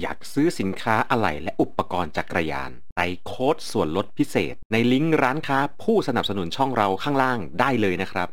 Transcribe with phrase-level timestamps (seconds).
[0.00, 8.28] อยากซื้อสินค้าอะไหล่และอุปกรณ์จักรยานใส่โค้ดส่วนลดพิเศษ ในลิงก์ร้านค้าผู้สนับสนุนช่องเราข้างล่างได้เลยนะครับ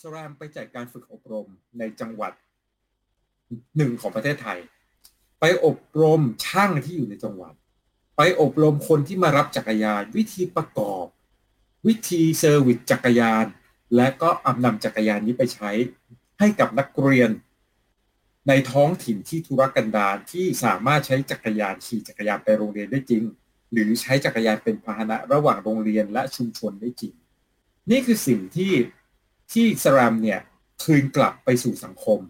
[0.00, 1.46] SRAM ไปจัดการฝึกอบรม
[1.78, 2.32] ในจังหวัด
[3.76, 4.58] หนึ่งของประเทศไทย
[5.40, 7.54] ไปอบรมช่างที่อยู่ในจังหวัด
[8.16, 11.06] ไปอบรมคนที่มารับจักรยาน วิธีประกอบ
[11.86, 13.46] วิธี service จักรยาน
[13.96, 15.70] และก็อำนำจักรยานนี้ไปใช้
[16.38, 17.30] ให้กับนักเรียน
[18.48, 23.22] ในท้องถิ่นที่ธุรกันดารที่สามารถใช้จักรยานขี่จักรยานไปโรงเรียนได้จริง
[23.72, 27.14] หรือใช้จักรยานเป็นพาหนะระหว่างโรงเรียนและชุมชนได้จริง
[27.90, 28.72] นี่คือสิ่งที่
[29.52, 30.40] ที่สรามเนี่ย
[30.84, 32.20] คืนกลับไปสู่สังคม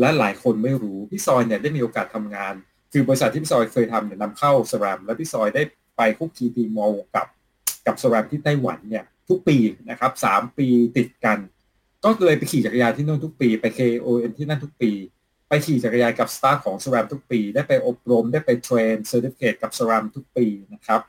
[0.00, 2.54] และหลายคนไม่รู้พี่ซอยเนี่ยได้มีโอกาสทำงาน
[2.92, 5.62] คือบริษัทที่พี่ซอยเคยทำเนี่ยนำเข้าสรามและพี่ซอยได้
[5.96, 7.26] ไปคุกคีตีมอลกับ
[7.86, 9.56] กับสรามที่ไต้หวันเนี่ยทุกปี
[9.90, 11.38] นะครับสามปีติดกัน
[12.04, 14.90] ก็เลยไปขี่จักรยานที่นู่นทุกปี ไป KON ที่นั่นทุกปี
[15.48, 21.00] ไปขี่จักรยานกับ staff ของ SRAM ทุกปี ได้ไปอบรมได้ไป train certificate กับ SRAM ทุกปีนะครับ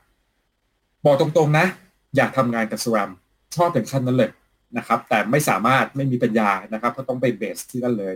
[1.04, 1.66] บอกตรงๆนะ
[2.16, 3.10] อยากทำงานกับ SRAM
[3.56, 4.30] ชอบถึงขั้นนั้นเลย
[4.76, 8.14] นะครับ แต่ไม่สามารถไม่มีปัญญานะครับเพราะต้องไป base ที่นั่นเลย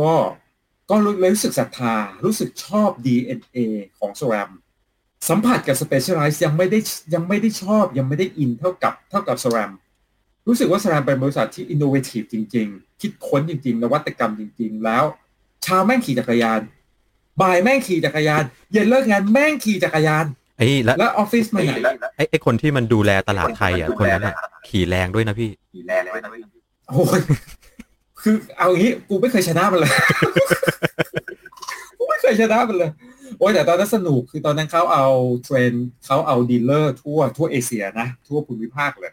[0.00, 0.12] ก็
[0.90, 3.58] ก็เลยรู้สึกศรัทธา รู้สึกชอบ DNA
[3.98, 4.50] ของ SRAM
[5.28, 6.78] สัมผัสกับ Specialized ยังไม่ได้
[7.14, 9.70] ยังไม่ได้ชอบยังไม่ได้อินเท่ากับเท่ากับสราม
[10.46, 15.04] รู้สึกว่าสรามเป็นบริษัทที่ innovative จริง ๆ คิดค้นจริง ๆ นวัตกรรมจริง ๆ แล้ว
[15.64, 16.60] เช้าแม่งขี่จักรยาน
[17.42, 20.24] บ่ายแม่งขี่จักรยาน เย็นเลิกงานแม่งขี่จักรยาน
[20.56, 21.72] ไอ้แล้วแล้วออฟฟิศมาไหน
[22.16, 24.34] ไอ้ไอ้คนที่มันดูแลตลาดไทยอะคนนั้นอะ
[24.68, 25.50] ขี่แรงด้วยนะพี่
[26.88, 27.20] โอ้ย
[28.22, 29.92] คือเอางี้กูไม่เคยชนะมันเลย
[31.98, 32.90] กูไม่เคยชนะมันเลย
[33.38, 35.06] โอ้ยแต่ตอนนั้นสนุกคือตอนนั้นเขาเอา
[35.44, 35.72] train
[36.06, 39.12] เขาเอา dealer ทั่วทั่วเอเชียนะ ทั่วภูมิภาคเลย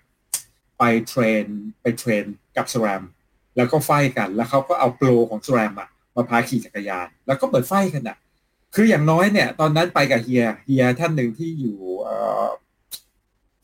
[0.78, 1.45] ไป train
[1.82, 2.23] ไป train
[2.58, 3.03] กับ SRAM
[3.56, 8.17] แล้วก็ fight กันแล้วเขาก็เอา pro ของ SRAM อะ มาพาขี่จักรยาน แล้วก็เปิด fight กันอะ
[8.76, 12.48] คืออย่างน้อยเนี่ย ตอนนั้นไปกับเฮียเฮียท่านหนึ่งที่อยู่เอ่อ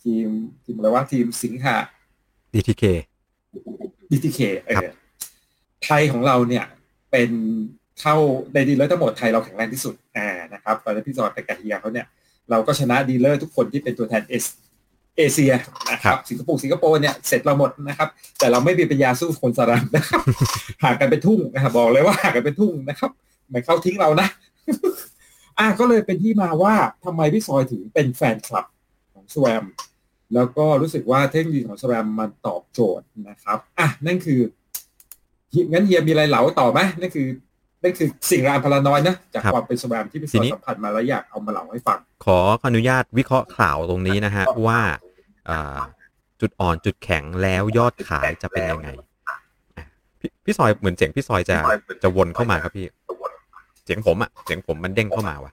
[0.03, 0.28] ทีม
[0.63, 1.75] ทีมอะไรว่าทีมสิงหา
[2.53, 2.84] DTK
[4.12, 4.96] DTK เอครับอ
[5.86, 6.66] ไทยของเราเนี่ย
[7.12, 7.30] เป็น
[8.02, 8.16] เข้า
[8.53, 12.08] ใน dealer ทั้งหมดไทยเราแข็งแรงที่สุดอ่านะครับตอนนั้นพี่จอยไปกับเฮียเขาเนี่ย
[12.50, 14.46] เราก็ชนะ dealer ทุกคนที่เป็นตัวแทนเอส
[15.18, 15.53] เอเชีย
[15.91, 18.09] นะครับสิงคโปร์สิงคโปร์เนี่ยเสร็จเราหมดนะครับ
[18.40, 20.22] แต่เราไม่มีปัญญาสู้คน SRAM นะครับ
[20.84, 23.12] ห่างกันเป็นทุ่งนะครับบอกเลยว่าห่างกันเป็นทุ่งนะครับ
[23.50, 24.28] ไม่เข้าทิ้งเรานะ
[25.59, 26.75] อะก็เลยเป็นที่มาว่า
[27.06, 28.66] ทำไมพี่ซอยถึงเป็นแฟนคลับ
[29.13, 29.63] ของ SRAM
[30.35, 34.40] แล้วก็รู้สึกว่าเทคโนโลยีของ SRAM มันตอบโจทย์นะครับอะนั่นคือ
[35.51, 37.28] เฮียงั้นเฮียมีอะไรเหลาต่อไหมนั่นคือ
[37.83, 44.79] นั่นคือสิ่งรามพลานอยนะ จากครับความเป็นสแวมที่พี่ซทีอยนี้สัมผัสมาแล้วอยากเอามาเล่าให้ฟัง ขออนุญาตวิเคราะห์ข่าวตรงนี้นะฮะ ว่า
[45.49, 45.77] อ่า
[46.41, 49.07] จุดอ่อนจุดแข็งแล้วยอดขายจะเป็นยังไงอะ
[50.19, 51.57] พี่พี่ซอยเหมือนเสียงพี่ซอยจะ
[52.03, 52.85] จะวนเข้ามาครับพี่
[53.83, 55.51] เสียงผมอะเสียงผมมันเด้งเข้ามาว่ะ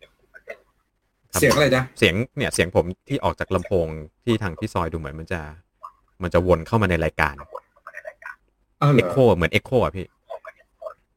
[1.32, 3.86] ครับเสียงอะไรนะเสียงเนี่ยเสียงผมที่ออกจากลำโพง
[4.24, 5.40] ที่ทางพี่ซอยดูเหมือนมันจะ
[6.22, 7.34] มันจะวนเข้ามาในรายการ
[8.80, 10.06] อ้าวเหรเอ echo เหมือน echo อะพี่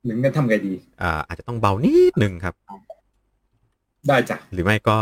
[0.06, 2.54] หนึ่งงั้นทำไงดีอ่าอาจจะต้องเบานิดนึงครับ
[4.08, 4.98] ได้จ้ะหรือไม่ก็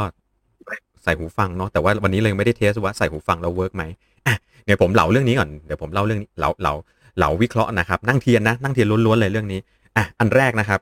[1.03, 3.83] ใส่หูฟังเนาะแต่ว่าวันนี้เลยไม่ได้ test ว่าใส่หูฟังแล้ว work ไหม
[4.27, 4.35] อะ
[4.65, 6.73] เดี๋ยวผมเล่าเรื่องนี้ก่อนเดี๋ยวผมเล่าเรื่องนี้เล่าเล่า
[7.17, 9.59] เล่าวิเคราะห์นะครับ นั่งเทียนนะนั่งเทียนล้วนๆเลยเรื่องนี้
[9.97, 10.79] อะอันแรกนะครับ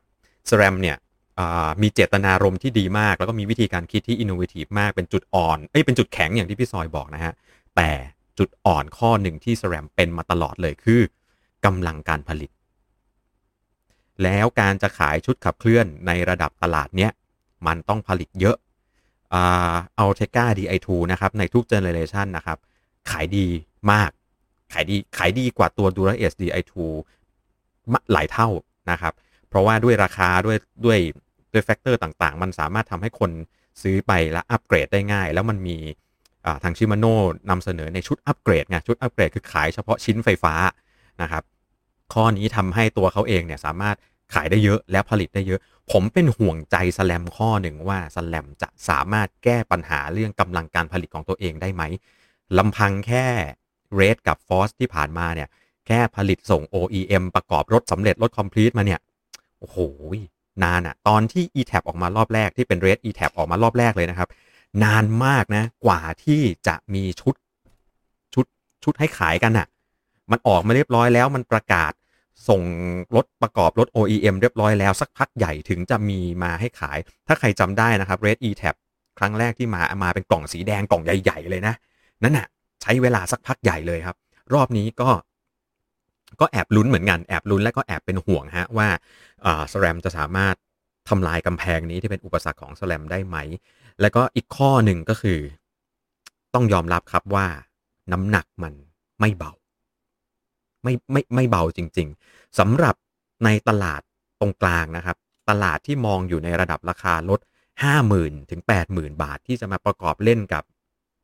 [0.50, 0.96] SRAM เนี่ย
[1.40, 7.34] อ่ามีเจตนารมณ์ที่ดีมาก แล้วก็มีวิธีการคิดที่ innovative มากเป็นจุดอ่อนเอ้ยเป็นจุดแข็งอย่างที่พี่ซอยบอกนะฮะ
[7.76, 7.90] แต่
[8.40, 11.02] จุดอ่อนข้อหนึ่งที่ SRAM เป็นมาตลอดเลยคือ
[11.66, 12.50] กำลังการผลิต
[14.24, 17.12] แล้วการจะขายชุดขับเคลื่อนในระดับตลาดเนี้ย
[17.68, 18.58] มันต้องผลิตเยอะ
[19.34, 22.58] อ่าเอาเทก้า DI2 นะครับในทุก generation นะครับ
[23.12, 23.48] ขายดี
[23.92, 24.10] มาก
[24.74, 26.74] ขายดีขายดีกว่าตัว Dura S DI2
[27.92, 28.50] มะหลายเท่า
[28.92, 29.14] นะครับ
[29.50, 31.00] เพราะว่าด้วยราคาด้วยด้วย
[31.54, 33.32] ด้วย factor ต่างๆ มันสามารถทำให้คน
[33.82, 35.78] ซื้อไปและอัปเกรดได้ง่าย แล้วมันมี
[36.46, 37.16] อ่าทางชิมาโน่
[37.50, 40.54] นำเสนอในชุดอัปเกรดไงชุดอัปเกรดคือขายเฉพาะชิ้นไฟฟ้า
[41.22, 41.44] นะครับ
[42.14, 43.96] ข้อนี้ทำให้ตัวเขาเองเนี่ยสามารถ
[44.34, 45.60] ขายได้เยอะและผลิตได้เยอะ
[45.92, 51.84] ผมเป็นห่วงใจสแลมข้อหนึ่งว่าสแลมจะสามารถแก้ปัญหาเรื่องกำลังการผลิตของตัวเองได้ไหม
[52.58, 53.26] ลำพังแค่
[53.96, 55.50] เรดกับฟอสที่ผ่านมาเนี่ย
[55.88, 59.00] แค่ผลิตส่ง OEM ประกอบรถสำเร็จรถคอมพลีทมาเนี่ย
[59.60, 59.78] โอ้โห
[60.64, 64.30] นานอะตอนที่ eTap ออกมารอบแรกที่เป็น Red eTap ออกมารอบแรกเลยนะครับ
[64.84, 67.36] นานมากนะ กว่าที่จะมีชุด
[68.34, 68.46] ชุด
[68.84, 69.68] ชุดให้ขายกันอะ
[70.32, 71.92] มันออกมาเรียบร้อยแล้วมันประกาศ
[72.48, 72.62] ส่ง
[73.16, 76.98] รถประกอบรถ OEM เรียบร้อยแล้ว สักพักใหญ่ถึงจะมีมาให้ขาย
[77.28, 78.76] ถ้าใครจำได้นะครับ Red eTap
[79.20, 81.74] ครั้งแรกที่มามาเป็นกล่องสีแดงกล่องใหญ่ ๆ เลยนะ
[82.24, 82.48] นั่นน่ะ
[82.82, 84.16] ใช้เวลาสักพักใหญ่เลยครับ
[84.54, 85.10] รอบนี้ก็
[86.40, 88.88] ก็แอบลุ้นเหมือนกัน แอบลุ้นและก็แอบเป็นห่วงฮะว่า
[89.46, 90.56] อ่าสแรมจะสามารถ
[91.10, 93.38] ทำลายกำแพงนี้ที่เป็นอุปสรรคของสแลมได้ไหม
[94.02, 95.40] แล้วก็อีกข้อหนึ่งก็คือ
[96.54, 97.48] ต้องยอมรับครับว่า
[98.12, 98.74] น้ำหนักมัน
[99.20, 99.52] ไม่เบา
[100.84, 102.96] ไม่ไม่ไม่เบาจริง ๆสำหรับ
[103.46, 104.02] ในตลาด
[104.40, 105.18] ตรงกลางนะครับ
[105.50, 107.40] ตลาดที่มองอยู่ในระดับราคาลด
[107.96, 108.62] 50,000 ถึง
[108.92, 110.64] 80,000 บาทที่จะมาประกอบเล่นกับ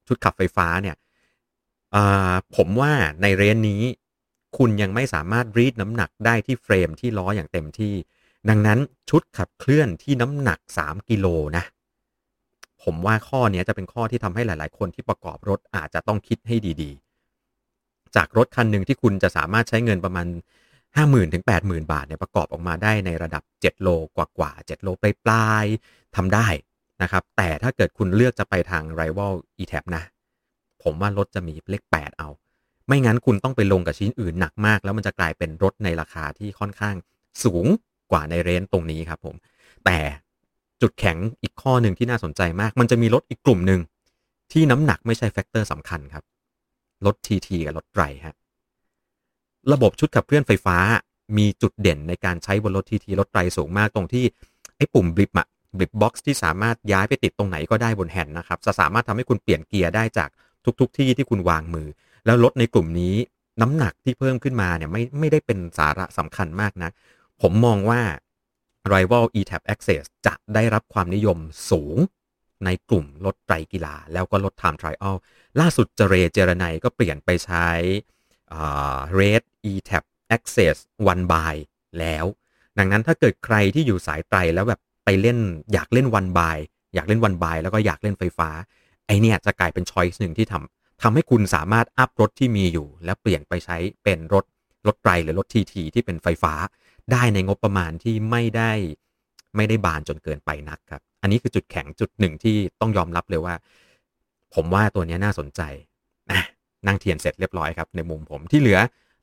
[0.08, 0.96] ชุดขับไฟฟ้าเนี่ย
[2.56, 3.84] ผมว่าในเรนนี้
[4.58, 7.94] คุณยังไม่สามารถรีดน้ำหนักได้ที่เฟรมที่ล้ออย่างเต็มที่
[8.50, 8.80] ดังนั้น
[9.10, 11.28] ชุดขับเคลื่อนที่น้ำหนัก 3 กิโล
[11.58, 11.64] นะ
[12.84, 17.05] ผมว่าข้อนี้จะเป็นข้อที่ทำให้หลาย ๆ คนที่ประกอบรถอาจจะต้องคิดให้ดีๆ
[18.16, 20.28] จากรถคันหนึ่งที่คุณจะสามารถใช้เงินประมาณ
[20.80, 26.48] 50,000 ถึง 80,000 บาทเนี่ยประกอบออกมาได้ในระดับ 7 โลกว่าๆ7โลปลายๆทำได้
[27.02, 30.04] นะครับ แต่ถ้าเกิดคุณเลือกจะไปทาง rival e t a p นะ
[30.84, 32.30] ผมว่ารถจะมีเลข 8 เอา
[32.88, 36.96] ไม่งั้นคุณต้องไปลงกับชิ้นอื่นหนักมาก แล้วมันจะกลายเป็นรถในราคาที่ค่อนข้าง
[37.44, 37.66] สูง
[38.12, 39.36] กว่าในเรนตรงนี้ครับผม
[39.86, 39.98] แต่
[40.82, 43.82] จุดแข็งอีกข้อหนึ่งที่น่าสนใจมาก มันจะมีรถอีกกลุ่มหนึ่ง
[44.52, 46.24] ที่น้ำหนักไม่ใช่แฟกเตอร์สำคัญครับ
[47.06, 48.36] รถ TT กับรถไตรฮะ
[49.72, 50.78] ระบบชุดขับเคลื่อนไฟฟ้า
[51.38, 54.26] มีจุดเด่นในการใช้บนรถ TT รถไตรสูงมากตรงที่
[54.78, 55.48] ไอ้ปุ่ม blip อะ
[55.78, 60.30] blip box ที่สามารถย้ายไปติดตรงไหนก็ได้บนแฮนด์นะครับจะสามารถทำให้คุณเปลี่ยนเกียร์ได้จาก
[60.80, 61.88] ทุกๆที่ที่คุณวางมือ
[62.26, 63.16] แล้วรถในกลุ่มนี้
[63.62, 66.90] น้ำหนักที่เพิ่มขึ้นมาเนี่ยไม่ไม่ได้เป็นสาระสำคัญมากนะ
[67.42, 68.02] ผมมองว่า
[68.94, 71.38] Rival eTap AXS จะได้รับความนิยม
[71.72, 71.98] สูง
[72.66, 75.16] ในกลุ่มรถไตรกีฬา แล้วก็รถ Time Trial
[75.60, 77.68] ล่าสุดเจเรเจรไนก็เปลี่ยนไปใช้
[79.20, 80.04] Red eTap
[80.36, 80.78] Access
[81.12, 81.56] One by
[82.00, 82.26] แล้ว
[82.78, 85.38] ดังนั้นถ้าเกิดใครที่อยู่สายไตรแล้วแบบไปเล่น
[85.74, 86.58] อยากเล่นวันบาย
[86.96, 88.50] อยากเล่นวันบายแล้วก็อยากเล่นไฟฟ้า
[89.06, 94.46] ไอเนี่ยจะกลายเป็นช้อยส์หนึ่งที่ทำทำให้คุณสามารถอัพรถที่มีอยู่ แล้วเปลี่ยนไปใช้เป็นรถ
[94.88, 96.54] รถไตรหรือรถทีทีที่เป็นไฟฟ้า
[97.12, 98.72] ได้ในงบประมาณที่ไม่ได้
[99.56, 103.56] ไม่ได้บานจนเกินไปนักครับ อันนี้คือจุดแข็งจุดหนึ่งที่ต้องยอมรับเลยว่า
[104.56, 105.62] ผมว่าตัวนี้น่าสนใจ
[106.32, 106.42] นะ
[106.88, 108.80] นั่งเทียนเสร็จเรียบร้อยครับ ในมุมผมที่เหลือ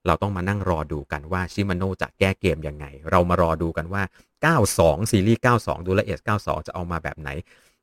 [0.07, 4.03] เราต้องมานั่งรอดูกันว่าชิมาโนจะแก้เกมยังไง เรามารอดูกันว่า
[4.53, 7.29] 92 ซีรีส์ 92 ดูแลเอส92 จะเอามาแบบไหน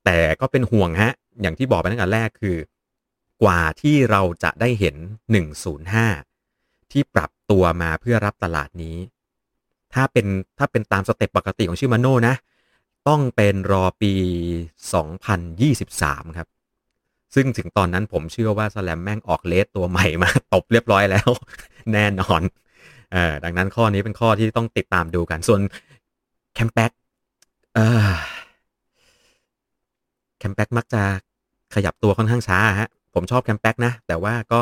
[0.06, 1.12] แต่ก็เป็นห่วงฮะ
[1.42, 2.58] อย่างที่บอกไปตั้งแต่แรกคือ
[3.44, 4.96] กว่าที่เราจะได้เห็น
[6.14, 8.98] 105 ที่ปรับตัวมาเพื่อรับตลาดนี้
[9.94, 10.26] ถ้าเป็น
[10.58, 12.36] ถ้าเป็นตามสเต็ปปกติของชิมาโน่นะ
[13.10, 14.14] ต้องเป็นรอปี
[15.66, 16.48] 2023 ครับ
[17.36, 21.30] ซึ่งถึงตอนนั้นผมเชื่อว่า SRAM แม่งออก Red ตัวใหม่มา ตบเรียบร้อยแล้ว
[21.94, 22.42] แน่นอน
[23.14, 25.62] เออดังนั้นข้อนี้เป็นข้อที่ต้องติดตามดูกัน ส่วน
[26.54, 26.92] Campag
[27.76, 28.10] เออ
[30.38, 31.02] Campag มักจะ
[31.76, 34.62] ขยับตัวค่อนข้างช้าฮะ ผมชอบ Campag นะ แต่ว่าก็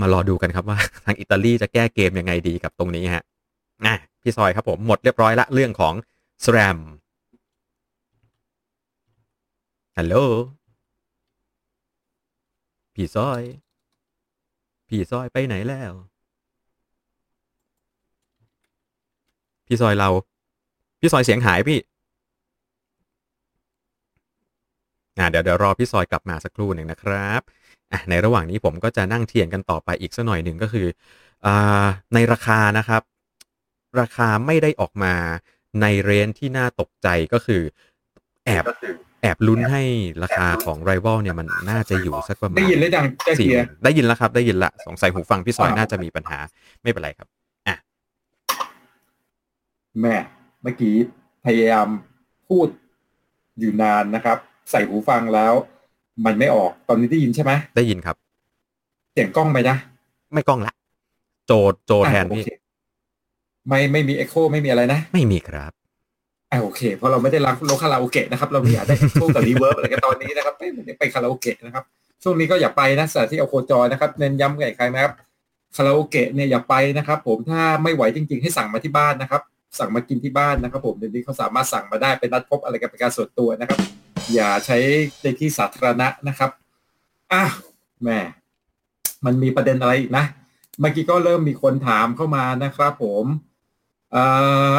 [0.00, 3.22] มารอดูกันครับว่า ทางอิตาลีจะแก้เกมยังไงดีกับตรงนี้ฮะ
[3.84, 5.94] อะพี่ซอยครับผมหมดเรียบร้อยละเรื่องของ
[6.44, 6.78] สแรม
[9.98, 10.14] ฮัลโหล
[12.94, 13.42] พี่ซอย
[14.88, 15.92] พี่ซอยไปไหนแล้ว
[19.66, 20.08] พี่ซอยเรา
[21.00, 21.78] พี่ซอยเสียงหายพี่
[25.18, 27.40] อ่าเดี๋ยวเดี๋ยวรอพี่ซอยกลับมาสักครู่หนึ่งนะครับ
[27.92, 30.86] อะในระหว่างนี้ผมก็จะนั่งเทียนกันต่อไปอีกสักหน่อยหนึ่งก็คือ
[31.46, 33.02] อ่าในราคานะครับ
[34.00, 35.14] ราคาไม่ได้ออกมา
[35.80, 37.62] ในเรนที่น่าตกใจก็คือ
[38.46, 38.64] แอบ
[39.22, 39.82] แอบลุ้นให้
[40.22, 43.48] ราคาของไรว a ลเนี่ยมันน่าจะอยู่สักประมาณได้ยินเลยดังได้ยิน
[43.84, 46.38] ได้ยินแล้วครับ ได้ยินละสงสัยหูฟังพี่ซอยน่าจะมีปัญหา
[46.82, 47.28] ไม่เป็นไรครับ
[47.68, 47.76] อะ
[50.00, 50.16] แม่
[50.62, 50.94] เมื่อกี้
[51.46, 51.88] พยายาม
[52.48, 52.68] พูด
[53.58, 54.38] อยู่นานนะครับ
[54.70, 55.52] ใส่หูฟังแล้ว
[56.24, 58.16] มันไม่ออกตอนนี้ได้ยินใช่ไหมได้ยินครับ
[59.12, 59.76] เสียงกล้องไหมนะ
[60.32, 60.72] ไม่กล้องละ
[61.46, 61.52] โจ
[61.86, 62.44] โจแทนพี่
[63.68, 65.79] ไม่ไม่มีเอ็กโคไม่มีอะไรนะ ไม่มีครับอ่า
[66.62, 71.84] โอเคเพราะเราไม่ได้รักโลคาราโอเกะนะครับ เราไม่อยากได้พวกกับ reverb อะไรกันตอนนี้นะครับไม่ไปคาราโอเกะนะครับ
[72.22, 75.12] ช่วงนี้ก็อย่าไปนะสถานที่เอาโคจรนะครับเน้นย้ำกับใครนะครับ
[75.76, 79.42] คาราโอเกะเนี่ยอย่าไปนะครับ ผมถ้าไม่ไหวจริง ๆ ให้สั่งมาที่บ้านนะครับ
[79.78, 83.78] สั่งมากินที่บ้านนะครับ ผมเดี๋ยวนี้เขาสามารถสั่งมาได้เป็นนัดพบอะไรกันเป็นการส่วนตัวนะครับ
[84.34, 84.78] อย่าใช้
[85.22, 86.50] ในที่สาธารณะนะครับ
[87.32, 87.44] อะ
[88.02, 88.18] แม่
[89.24, 90.24] มันมีประเด็นอะไรอีกนะ
[90.80, 93.24] เมื่อกี้ก็เริ่มมีคนถามเข้ามานะครับ ผม
[94.12, 94.22] เอ่
[94.74, 94.76] อ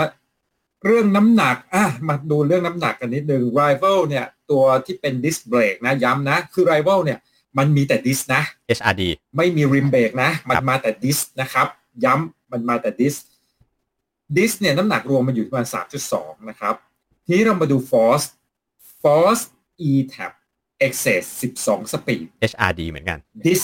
[0.85, 7.19] เรื่องน้ำหนักอะมาดูเรื่องน้ำหนักกันนิดนึง rival เนี่ย ตัวที่เป็นดิสเบรกนะ ย้ำนะ คือ rival เนี่ย
[7.57, 8.41] มันมีแต่ดิสนะ
[8.77, 9.03] HRD
[9.37, 11.67] ไม่มีริมเบรกนะ มันมาแต่ดิสนะครับ
[12.05, 13.15] ย้ำมันมาแต่ดิส
[14.37, 15.67] ดิสเนี่ย น้ำหนักรวมมันอยู่ประมาณ
[16.07, 16.75] 3.2 นะครับ
[17.25, 18.25] ทีนี้เรามาดู force
[19.01, 19.43] force
[19.89, 20.31] e tab
[20.85, 21.23] excess
[21.61, 23.61] 12 speed HRD เหมือนกันดิส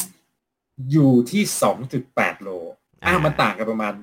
[0.92, 1.44] อยู่ที่
[1.94, 2.50] 2.8 โล
[3.06, 3.94] อะมันต่างกันประมาณ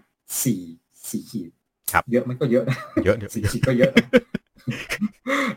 [0.44, 1.50] 4 4ขีด
[1.92, 3.92] ครับเยอะมันก็เยอะนะเยอะสี่ขีดก็เยอะ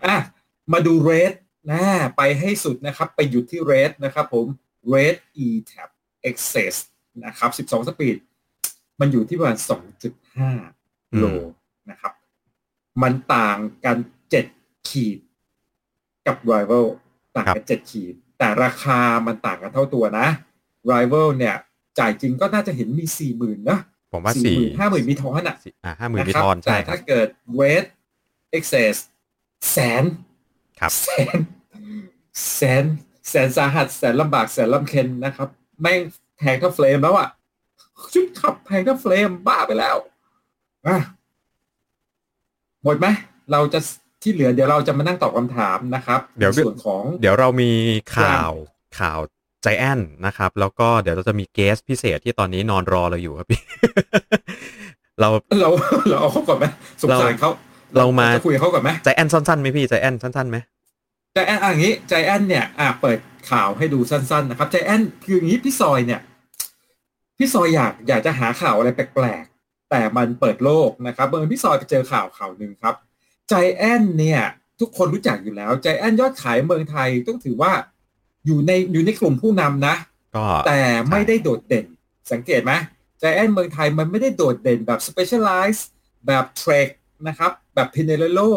[0.05, 0.17] อะ
[0.73, 1.33] มาดูเรท
[1.71, 1.81] นะ
[2.17, 4.45] ไปให้สุดนะครับ ไปหยุดที่เรทนะครับผม
[4.89, 5.89] เรท e tab
[6.29, 6.75] access
[7.25, 8.17] นะครับ 12 สปีด
[8.99, 9.57] มันอยู่ที่ประมาณ
[10.17, 11.25] 2.5 โล
[11.91, 12.13] นะครับ
[13.01, 13.97] มันต่างกัน
[14.43, 15.19] 7 ขีด
[16.27, 16.85] กับ rival
[17.35, 20.27] ต่างกัน 7 ขีด แต่ราคามันต่างกันเท่าตัวนะ
[20.91, 21.55] rival เนี่ย
[21.99, 23.79] จ่ายจริงก็น่าจะเห็นมี 40,000นะ
[24.11, 27.27] ผมว่าสี่ห้าหมื่นมีทอนอะสี่อ่าห้าหมื่นมีนะครับทอนแต่ใช่ครัถ้าบเกิด
[27.59, 27.89] rate
[28.57, 28.95] excess
[29.71, 30.03] แสน
[30.79, 31.37] ครับแสน
[32.55, 32.83] แสน
[33.29, 35.47] แสนสาหัสแสนลำบากแสนลำเค็นนะครับ
[35.81, 35.99] แม่ง
[36.37, 37.29] แพงเท่าเฟรมแล้วอะ
[38.13, 39.95] ชุดขับแพงเท่าเฟรมบ้าไปแล้ว
[40.87, 40.97] อะ
[42.83, 43.07] หมดไหม
[43.51, 43.79] เราจะ
[44.21, 47.71] ที่เหลือเดี๋ยวเราจะมานั่งตอบคำถามนะครับ เดี๋ยวในส่วนของ เดี๋ยวเรามี
[48.17, 48.51] ข่าว
[48.99, 53.59] ข่าวใจแอนนะครับ แล้วก็เดี๋ยวเราจะมีเกสพิเศษที่ตอนนี้นอนรอเราอยู่ครับพี่
[55.19, 55.29] เรา
[55.61, 55.69] เรา
[56.09, 56.65] เราเอาเขาก่อนไหม
[57.01, 57.51] สงสารเขา
[57.97, 60.57] เรามาจะคุยกับเขาก่อนไหมใจแอนสั้นๆไหมพี่ใจแอนสั้นๆไหม
[61.33, 63.19] ใจแอนอะอย่างนี้ใจแอนเนี่ยอะเปิด
[63.51, 66.21] ข่าวให้ดูสั้นๆนะครับใจแอนคืออย่างนี้พี่ซอยเนี่ย
[67.37, 72.95] พี่ซอยอยากอยากจะหาข่าวอะไรแปลกๆแต่มันเปิดโลกนะครับเมื่อญพี่ซอยไปเจอข่าวข่าวหนึ่งครับ
[73.49, 74.41] ใจแอนเนี่ย
[74.79, 77.71] ทุกคนรู้จักอยู่แล้วใจแอนยอดขายเมืองไทยต้องถือว่า
[78.47, 79.95] อยู่ในอยู่ในกลุ่มผู้นำนะ
[80.35, 81.85] ก็แต่ไม่ได้โดดเด่น
[82.31, 82.73] สังเกตไหม
[83.19, 85.79] ใจแอนเมืองไทยมันไม่ได้โดดเด่นแบบ specialize
[86.27, 86.89] แบบเทรค
[87.27, 88.49] นะครับ แบบ p i n e r o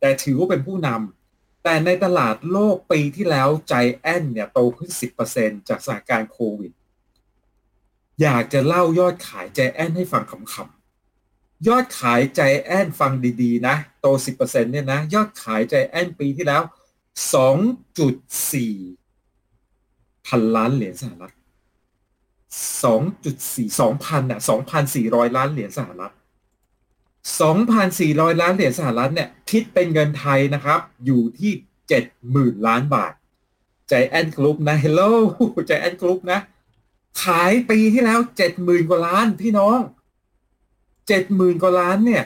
[0.00, 4.90] แต่ถือว่าเป็นผู้นำแต่ในตลาดโลกปีที่แล้วใจแอนเนี่ยโตขึ้น
[5.30, 6.72] 10%จากสถานการณ์โควิด
[8.22, 13.12] อยากจะเล่ายอดขายใจแอนให้ฟังขำๆ ยอดขายใจแอนฟัง
[13.42, 14.06] ดีๆ นะ โต
[14.38, 16.62] 10%เนี่ยนะ ยอดขายใจแอนปีที่แล้ว
[17.32, 19.03] 2.4
[20.26, 21.32] พันล้านเหรียญสหรัฐ
[22.84, 24.40] 2.4 2,000น่ะ
[24.88, 26.12] 2,400ล้านเหรียญสหรัฐ
[27.40, 31.52] 2,400ล้านเหรียญสหรัฐเนี่ยคิดเป็นเงินไทยนะครับ อยู่ที่
[32.12, 33.12] 70,000ล้านบาท
[33.88, 35.00] Giant Group นะ hello
[35.68, 36.40] Giant Group นะ
[37.22, 38.20] ขายปีที่แล้ว
[38.54, 39.78] 70,000กว่าล้านพี่น้อง
[40.90, 42.24] 70,000กว่าล้านเนี่ย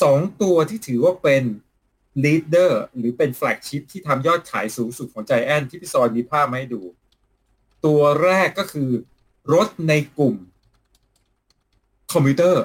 [0.00, 1.42] สองตัวที่ถือว่าเป็น
[2.24, 6.82] leader หรือเป็น flagship ที่ทำยอดขายสูงสุดของใจแอนที่พี่ซอยมีภาพมาให้ดู
[7.86, 8.90] ตัวแรกก็คือ
[9.54, 10.34] รถในกลุ่ม
[12.12, 12.64] คอมพิวเตอร์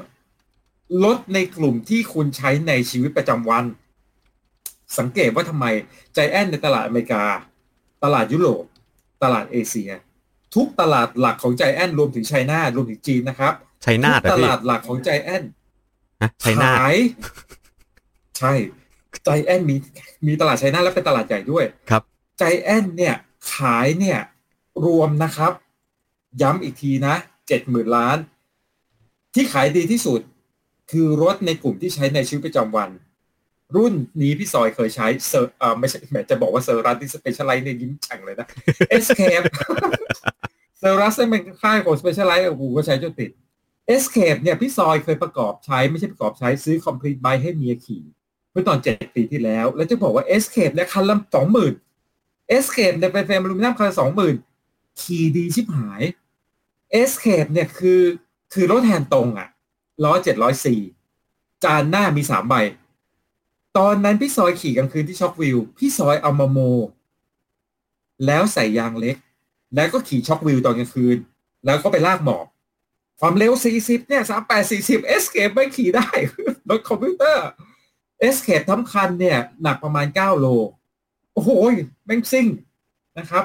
[1.05, 3.65] รถในกลุ่มที่คุณใช้ในชีวิตประจำวัน
[4.97, 5.65] สังเกตว่าทำไม
[6.15, 7.23] ใจแอนในตลาดอเมริกา
[8.03, 8.63] ตลาดยุโรป
[9.23, 9.91] ตลาดเอเชีย
[10.55, 13.53] ทุกตลาดหลักของใจแอนรวมถึงไชน่ารวมถึงจีนนะครับ
[13.85, 15.43] ชัยนาททุกอะตพี่ลาดหลักของใจแอน
[16.21, 16.95] ฮะชัยนาทขาย
[18.37, 18.53] ใช่
[19.25, 19.75] ใจแอนมี
[20.27, 22.01] มีตลาด China และเป็นตลาดใหญ่ด้วยครับ
[22.39, 23.15] ใจแอนเนี่ย
[23.55, 24.19] ขายเนี่ย
[24.85, 25.51] รวมนะครับ
[26.41, 27.15] ย้ำอีกทีนะ
[27.47, 28.17] เจ็ดหมื่นล้าน
[29.33, 30.21] ที่ขายดีที่สุด
[30.91, 32.89] คือรถในกลุ่มที่ใช้ในชีวิตประจำวัน
[33.75, 38.47] รุ่นนี้พี่ซอยเคยใช้เซอร์อ่อไม่ใช่แหมจะบอกว่า Sirrus ที่ Specialized ในยิ้มแฉ่งเลยนะ
[38.95, 39.45] Escape
[40.79, 43.29] Sirrus เป็นค่ายของ Specialized โอ้โหก็ใช้จนติด
[43.95, 48.03] Escape เนี่ยพี่ซอยเคยประกอบใช้ไม่ใช่ประกอบใช้ซื้อ Complete Bike ให้เมียขี่
[48.51, 51.73] เมื่อตอนเจ็ดปีที่แล้ว แล้วจะบอกว่า Escape เนี่ยคันละสองหมื่น
[52.57, 54.35] Escape เนี่ยเป็นเฟรมอลูมิเนียมคันละสองหมื่น
[55.01, 56.01] ขี่ดีชิบหาย
[57.01, 58.01] Escape เนี่ยคือ
[58.53, 59.49] คือรถแฮนตรงอะ
[60.03, 60.81] ล้อเจ็ดร้อยสี่
[61.63, 62.55] จานหน้ามีสามใบ
[63.77, 66.59] ตอนนั้นพี่ซอยขี่กลางคืนที่ช็อกวิว พี่ซอยเอามาโม
[68.25, 69.15] แล้วใส่ยางเล็ก
[69.75, 71.17] แล้วก็ขี่ช็อกวิวตอนกลางคืน
[71.65, 72.45] แล้วก็ไปลากหมอบ
[73.19, 76.07] ความเร็ว 40 เนี่ย 38 40 Escape ไม่ขี่ได้
[76.69, 77.47] รถคอมพิวเตอร์
[78.27, 80.47] Escape ทั้งคันเนี่ย หนักประมาณ 9 โล
[81.33, 81.49] โอ้โห
[82.05, 82.47] แม่งซิ่ง
[83.17, 83.43] นะครับ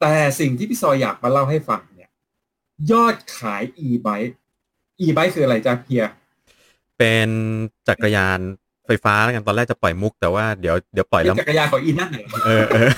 [0.00, 2.10] แต่สิ่งที่พี่ซอยอยากมาเล่าให้ฟังเนี่ย
[2.92, 4.34] ยอดขาย e-bike
[5.04, 6.04] e-bike คืออะไรจ๊ะเพีย
[6.98, 7.28] เป็น
[7.88, 8.40] จักรยาน
[8.86, 12.90] ไฟฟ้าแล้วกันตอนแรกจะปล่อยมุกแต่ว่าเดี๋ยวเดี๋ยวปล่อยเป็แล้วนจักรยานของอีนั่นเหรอเออเออ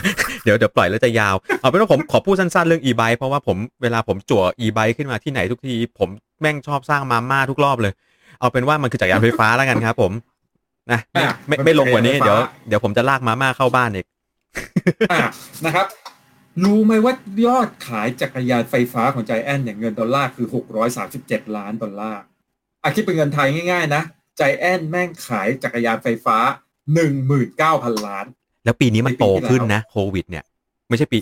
[0.44, 6.08] เดี๋ยวเดี๋ยวปล่อยแล้วจะยาว เอาเป็นว่าผมขอพูดสั้นๆเรื่อง e-bike เพราะว่าผมเวลาผมจั่ว e-bike ขึ้นมาที่ไหนทุกที ผม
[6.40, 7.92] แม่งชอบสร้างมาม่าทุกรอบเลย
[8.40, 10.12] เอาเป็นว่ามันคือจักรยานไฟฟ้าแล้วกันครับ ผม
[10.92, 14.06] นะไม่ไม่ไม่ลงกว่านี้เดี๋ยวเดี๋ยวผมจะลากมาม่าเข้าบ้านอีก
[15.10, 15.30] อะ
[15.64, 15.86] นะครับ
[16.64, 17.14] รู้ไหมว่า
[17.46, 20.46] ยอดขายจักรยานไฟฟ้าของใจแอนเนี่ยเงินดอลลาร์คือ
[21.02, 22.22] 637 ล้านดอลลาร์
[22.82, 24.02] อะคิดเป็นเงินไทยง่ายๆ นะ
[24.38, 26.36] ใจแอนแม่งขายจักรยานไฟฟ้า
[27.22, 28.26] 19,000 ล้าน
[28.64, 30.44] แล้วปีนี้มันโตขึ้นในปีที่แล้วนะโควิด เนี่ย
[30.88, 31.18] ไม่ใช่ปี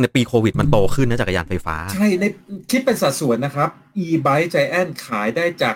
[0.00, 2.24] ในปีโควิดมันโตขึ้นนะจักรยานไฟฟ้า ใช่ใน
[2.70, 3.68] คิดเป็นสัดส่วนนะครับ
[4.04, 5.74] e-bike ใจแอนขายได้จาก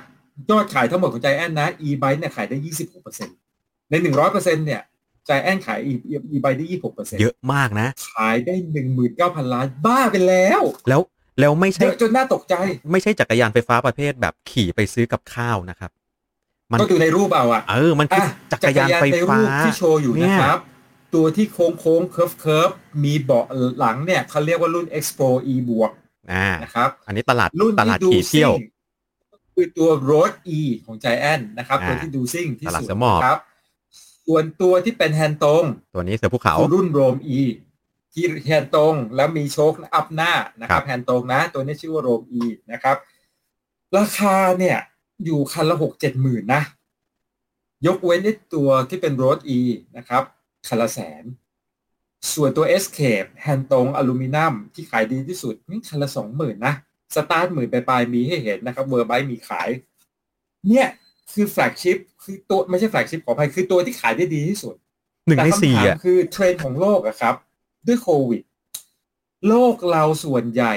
[0.51, 2.57] ยอดขายทั้งหมดของใจแอนนะ e-bike เนี่ยขายได้
[3.25, 8.55] 26%ใน 100%เนี่ยใจแอนขาย e- e-bike ได้26%เยอะมากนะ ขายได้
[9.05, 11.01] 19,000ล้านบ้าไปแล้ว แล้ว
[11.41, 12.55] แล้วไม่เยใช่อะจนน่าตกใจ
[12.93, 15.91] ไม่ใช่จักรยานไฟฟ้าประเภทแบบขี่ไปซื้อกับข้าวนะครับ
[16.73, 20.59] มันก็ดูในรูปเอาอะเออ มันคืออะจักรยานไฟในฟ้ารูปที่โชว์อยู่เนี่ยนะครับ
[21.15, 22.71] ตัวที่โค้งโค้ง curve curve
[23.05, 23.47] มีเบาะ
[23.79, 25.91] หลังเนี่ยเขาเรียกว่ารุ่น Explore E บวก
[26.33, 28.69] อ่านะครับ อันนี้ตลาดรุ่นตลาดที่ดูขี่เที่ยวซิ่ง
[29.55, 33.39] คือตัว Road E ของ Giant นะครับอ่าตัวที่ดูซิ่งที่ตลาดสุดเสือหมอบนะครับ
[34.29, 37.41] ส่วนตัวที่เป็นแฮนด์ตรงตัวนี้เสือภูเขาคือรุ่นโรม E
[38.13, 42.43] ที่แฮนด์ตรงแล้วมีโชคอัพหน้านะครัครับบแฮนด์ตรงนะ ตัวนี้ชื่อว่าโรม E
[42.73, 42.97] นะครับ
[43.97, 44.79] ราคาเนี่ย
[45.25, 46.63] อยู่คันละหกเจ็ดหมื่นนะ
[47.87, 49.61] ยกเว้นไอ้ตัวที่เป็น Road E
[49.97, 50.23] นะครับ
[50.69, 51.25] คันละแสน
[52.35, 56.75] ส่วนตัว Escape แฮนด์ตรงอลูมิเนียมที่ขายดีที่สุดนี่คันละสองหมื่นนะ
[57.15, 59.69] สตาร์ทหมื่นปลายๆมีให้เห็นนะครับ World Bike มีขาย
[60.69, 60.89] เนี่ย
[61.39, 64.75] คือ flagship คือตัวไม่ใช่ flagship ขออภัยคือตัวที่ขายได้ดีที่สุด
[65.27, 67.35] หนึ่งในแต่สี่คำถามอะคือเทรนด์ของโลกอะครับ
[67.87, 68.43] ด้วยโควิด
[69.49, 70.75] โลกเราส่วนใหญ่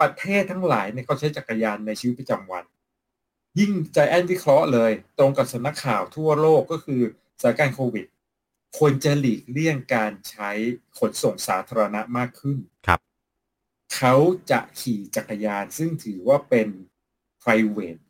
[0.00, 2.64] ประเทศทั้งหลายเนี่ยเขาใช้จักรยานในชีวิตประจำวัน
[3.58, 7.00] ยิ่งใจแอนวิเคราะห์เลย ตรงกับสำนักข่าวทั่วโลกก็คือ
[7.40, 8.06] สถานการณ์โควิด
[8.78, 10.50] ควรจะหลีกเลี่ยงการใช้
[10.98, 13.00] ขนส่งสาธารณะมากขึ้นครับ
[13.94, 14.14] เขา
[14.50, 16.68] จะขี่จักรยานซึ่งถือว่าเป็น
[17.42, 18.00] private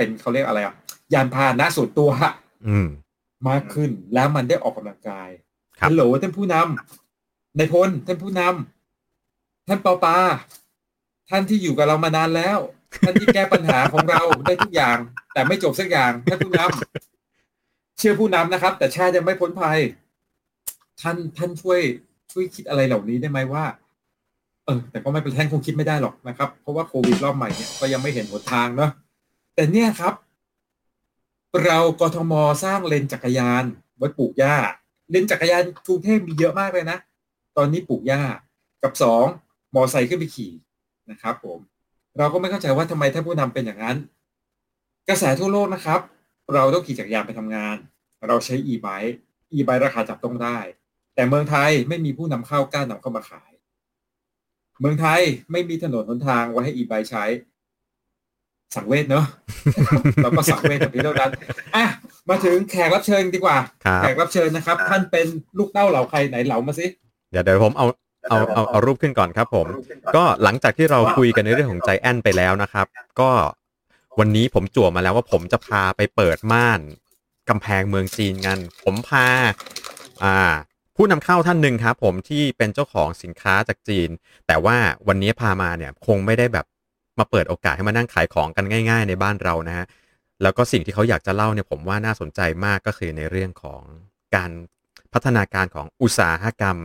[0.00, 0.74] เป็นเขาเรียกอะไรอะ
[1.14, 2.10] ยานพาหนะส่วนตัว
[2.66, 2.88] อืม
[3.48, 5.28] มากขึ้นแล้วมันได้ออกกำลังกาย
[5.78, 10.16] ครับฮัลโหลท่านผู้นำในายพลท่านผู้นำท่านปอปา
[11.30, 12.58] ท่านที่อยู่กับเรามานานแล้ว
[13.00, 14.96] ท่านที่แก้ปัญหาของเราได้ทุกอย่าง
[15.32, 19.78] แต่ไม่จบสักอย่างท่านผู้นำเชื่อผู้นำนะครับ แต่ชาติยังไม่พ้นภัย
[21.00, 21.80] ท่านท่านช่วย
[22.32, 23.64] ช่วยคิดอะไรเหล่านี้ได้ไหมว่า
[24.66, 28.90] เออ แต่ก็ไม่เป็นไรท่านคงคิดไม่ได้หรอกนะครับ เพราะว่าโควิดรอบใหม่เนี่ยก็ยังไม่เห็นหนทางเนาะ
[29.54, 30.14] แต่เนี่ยครับ
[31.64, 32.32] เรากทม
[32.64, 33.64] สร้างเลนจักรยาน
[33.96, 34.56] ไว้ปลูกหญ้า
[35.10, 36.98] เลนจักรยานกรุงเทพมีเยอะมากเลยนะ
[37.56, 38.22] ตอนนี้ปลูกหญ้า
[38.82, 39.24] กับสอง
[39.74, 40.52] มอไซค์ขึ้นไปขี่
[41.10, 41.58] นะครับ ผม
[42.18, 43.96] เราก็ไม่เข้าใจว่าทำไมท่านผู้นำเป็นอย่างนั้น
[45.08, 46.00] กระแสทั่วโลกนะครับ
[46.54, 47.76] เราต้องขี่จักรยานไปทำงาน
[48.28, 49.14] เราใช้ e-bike
[49.52, 50.58] e-bike ราคาจับต้องได้
[51.14, 53.52] แต่เมืองไทยไม่มีผู้นำเข้ากล้านำเข้ามาขาย
[54.80, 55.20] เมืองไทย
[55.52, 57.24] ไม่มีถนนหนทางไว้ให้ e-bike ใช้
[58.76, 59.24] สังเวชเนอะ
[60.22, 61.30] เราก็สังเวชแบบนี้เท่านั้น
[61.76, 61.86] อะ
[62.28, 65.26] มาถึงแขกรับเชิญดีกว่าครับแขกรับเชิญนะครับ ท่านเป็น
[65.58, 66.86] ลูกเต้าเหล่าใครไหนเหล่ามาสิ
[67.30, 67.86] เดี๋ยวเดี๋ยวผมเอา
[68.30, 69.66] เอาเอาเอารูปขึ้นก่อนครับผม
[70.16, 72.86] ก็หลังจากที่เราคุยกันในเรื่องของใจแอนไปแล้วนะครับ
[73.20, 73.30] ก็
[74.18, 76.80] วันนี้ผมจั่วมาแล้วว่าผมจะพาไปเปิดม่าน
[77.48, 79.26] กำแพงเมืองจีนกัน ผมพา
[80.24, 80.36] อ่า
[80.96, 84.08] ผู้นำเข้าท่านหนึ่งครับผมที่เป็นเจ้าของสินค้าจากจีน
[84.46, 84.76] แต่ว่า
[85.08, 86.66] วันนี้พามาเนี่ยคงไม่ได้แบบ
[87.18, 89.86] มาเปิดโอกาสให้มานั่งขายของกันง่าย ๆ ในบ้านเรานะฮะ
[90.42, 93.82] แล้วก็สิ่งที่เขาอยากจะเล่าเนี่ยผมว่าน่าสนใจมากก็คือในเรื่องของ
[94.34, 94.50] การ
[95.12, 96.76] พัฒนาการของอุตสาหกรรม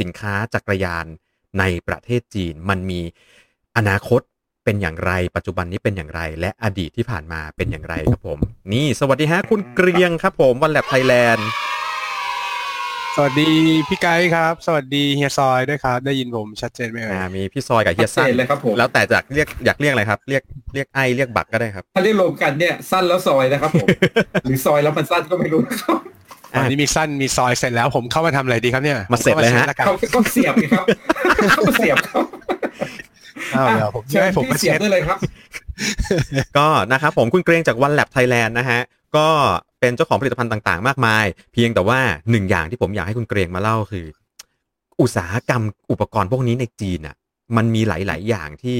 [0.00, 1.06] สินค้าจักรยาน
[1.58, 3.00] ในประเทศจีน มันมี
[3.76, 4.20] อนาคต
[4.64, 8.38] เป็นอย่างไร ปัจจุบันนี้เป็นอย่างไร และอดีตที่ผ่านมาเป็นอย่างไรครับผม
[8.72, 11.46] นี่สวัสดีฮะคุณเกรียงครับผมวันแลบไทยแลนด์
[13.18, 13.50] สวัสดี
[13.88, 20.42] พี่ไกด์ครับ สวัสดีเฮียซอยด้วยครับ ได้ยินผมชัดเจนไหมเอ่ยอ่ามีพี่ซอยกับเฮียชัสั้ดนเจนเลยครับผม แล้วแต่จากเรียกอยากเรียกอะไรครับ เรียก
[20.74, 23.88] เรียกไอเรียกบักก็ได้ครับ ถ้าเรียกรวมกันเนี่ยสั้นแล้วซอยนะครับผม
[24.44, 25.98] หรือซอยแล้วมันสั้นก็ไม่รู้นะครับ
[26.56, 30.86] ตอนนี้มีสั้นมีซอยเสร็จแล้วผมเข้ามาทำอะไรดีครับเนี่ยมาเสร็จเลยฮะผมข้ามาช็ดแวกันเขาก็เสียบไงครับ
[31.50, 32.20] เขาเสียบเขา
[33.56, 35.18] อ้าวเดี๋ยวผมเชิญให้ผมพี่มาเสียบเช็ดได้เลยครับ
[36.58, 38.80] ก็นะครับผมคุณเกรียงจากวันแลบไทยแลนด์นะฮะ
[39.16, 39.28] ก็
[39.80, 42.00] เป็นเจ้าของผลิตภัณฑ์ต่าง ๆ มากมาย เพียงแต่ว่า
[42.30, 44.06] หนึ่งอย่างที่ผมอยากให้คุณเกรียงมาเล่าคือ
[45.00, 47.16] อุตสาหกรรมอุปกรณ์พวกนี้ในจีนอะ
[47.56, 48.76] มันมีหลาย ๆ อย่างที่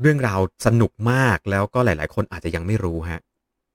[0.00, 3.20] เรื่องราวสนุกมากแล้วก็หลาย ๆ คนอาจจะยังไม่รู้ฮะ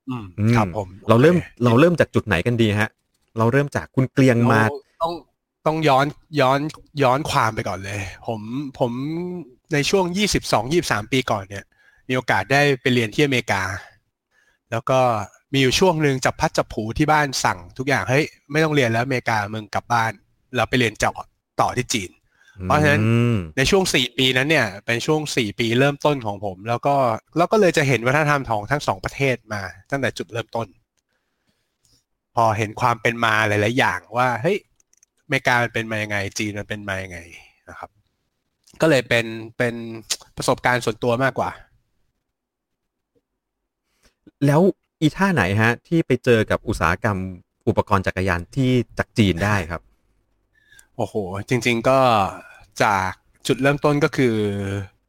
[0.10, 2.90] อืมอืมครับผม เราเริ่มโอคเราเริ่มจากจุดไหนกันดีฮะ
[3.38, 5.14] เราเริ่มจากคุณเกรียงมาต้องต้อง
[5.66, 6.06] ต้องย้อน
[6.40, 6.60] ย้อน
[7.04, 8.42] ย้อนความไปก่อนเลย ผม
[8.80, 8.92] ผม
[9.74, 11.66] ในช่วงยี่สิบสองยี่สามปีก่อนเนี่ย
[12.10, 13.62] มีโอกาสได้ไปเรียนที่อเมริกา
[14.74, 15.00] แล้วก็
[15.54, 20.12] มีอยู่ช่วงหนึ่งจับพัดจับผูที่บ้านสั่งทุกอย่างเฮ้ยไม่ต้องเรียนแล้วอเมริกามึงกลับบ้าน
[20.56, 21.28] เราไปเรียนเจาะ
[21.62, 22.12] ต่อที่จีน
[22.64, 26.96] เพราะฉะนั้นอืมในช่วงสี่ปีนั้นเนี่ยเป็นช่วงสี่ปีเริ่มต้นของผม แล้วก็
[27.38, 30.68] แล้วก็เลยจะเห็นวัฒนธรรมของทั้งสองประเทศมา ตั้งแต่จุดเริ่มต้น
[32.36, 34.58] พอเห็นความเป็นมาหลาย ๆ อย่างว่าเฮ้ย
[35.24, 37.20] อเมริกามันเป็นมายังไง จีนมันเป็นมายังไง
[37.70, 37.90] นะครับ
[38.82, 39.26] ก็เลยเป็น
[39.58, 39.76] เป็น
[40.38, 41.52] ประสบการณ์ส่วนตัวมากกว่า
[44.46, 44.62] แล้ว
[45.02, 47.18] อีท่าไหนฮะ ที่ไปเจอกับอุตสาหกรรม
[47.68, 49.82] อุปกรณ์จักรยานที่จากจีนได้ครับ
[50.98, 51.16] โอ้โห
[51.50, 52.00] จริง ๆก็
[52.84, 53.12] จาก
[53.48, 54.36] จุดเริ่มต้นก็คือ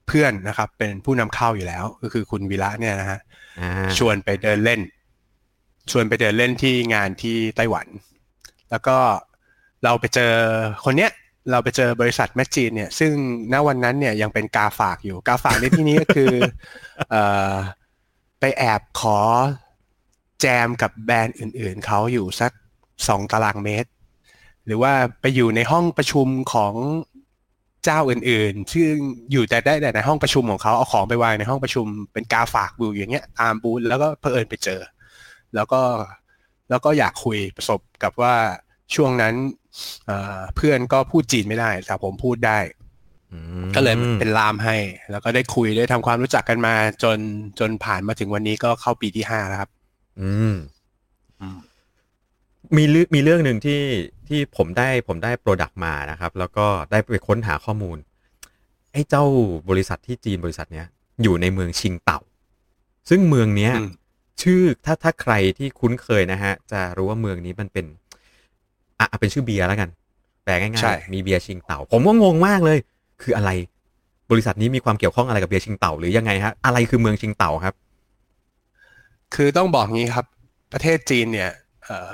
[0.07, 3.21] เพื่อนนะครับ เป็นผู้นำเข้าอยู่แล้ว ก็คือคุณวีระเนี่ยนะฮะ
[3.61, 4.81] อ่าชวนไปเดินเล่น
[5.91, 7.87] ชวนไปเดินเล่นที่งานที่ไต้หวัน
[8.71, 8.97] แล้วก็
[9.85, 10.33] เราไปเจอ
[10.85, 11.11] คนเนี้ย
[11.51, 13.13] เราไปเจอบริษัทแมชจีนเนี่ย ซึ่ง
[13.53, 16.35] ณวันนั้นเนี่ยยังเป็นกาฝากอยู่ กาฝากในที่นี้ก็คือ
[17.11, 17.55] เอ่อ
[18.47, 19.19] ไปแอบขอ
[20.41, 22.53] แจมกับแบรนด์อื่นๆ เขาอยู่สัก
[23.09, 23.91] สองตารางเมตร
[24.67, 26.75] หรือว่าไปอยู่ในห้องประชุมของ
[27.85, 28.95] เจ้าอื่นๆ ซึ่ง
[29.33, 34.81] อยู่แต่ได้แต่ในห้องประชุมของเขาเอาของไปวางในห้องประชุมเป็นกาฝากบูอย่างเงี้ยตามบูธแล้วก็เพอเอิญไปเจอ
[35.55, 35.83] แล้วก็
[36.71, 38.35] แล้วก็อยากคุยประสบกับว่า
[38.95, 39.35] ช่วงนั้น
[40.07, 42.59] เเพื่อนก็พูดจีนไม่ได้แต่ผมพูดได้
[43.75, 44.77] ก็เลยเป็นล่ามให้
[45.11, 47.19] แล้วก็ได้คุยได้ทำความรู้จักกันมา จน
[47.59, 49.71] จนผ่านมาถึงวันนี้ก็เข้าปีที่ห้าแล้วครับ
[50.21, 50.57] อืม
[52.77, 53.83] มีเรื่องมีเรื่องหนึ่งที่
[54.29, 57.99] ที่ผมได้ผมได้โปรดักต์มานะครับ แล้วก็ได้ไปค้นหาข้อมูล
[58.93, 59.25] ไอ้เจ้า
[59.71, 60.87] บริษัทที่จีนบริษัทเนี้ย
[61.23, 62.21] อยู่ในเมืองชิงเต่า
[63.09, 63.91] ซึ่งเมืองเนี้ยอืม
[64.43, 67.87] ชื่อถ้าถ้าใครที่คุ้นเคยนะฮะ จะรู้ว่าเมืองนี้มันเป็น
[68.99, 69.89] อะอะเป็นชื่อเบียร์แล้วกัน
[70.45, 72.79] แปลง่ายใช่ๆมีเบียร์ชิงเต่า ผมก็งงมากเลย
[73.23, 73.51] คืออะไร
[74.31, 77.75] บริษัทนี้มีความเกี่ยวข้องอะไรกับเบียร์ชิงเต่าหรือยังไงฮะ อะไรคือเมืองชิงเต่าครับ
[79.35, 80.25] คือต้องบอกงี้ครับ
[80.73, 81.51] ประเทศจีนเนี่ย
[81.85, 82.13] เอ่อ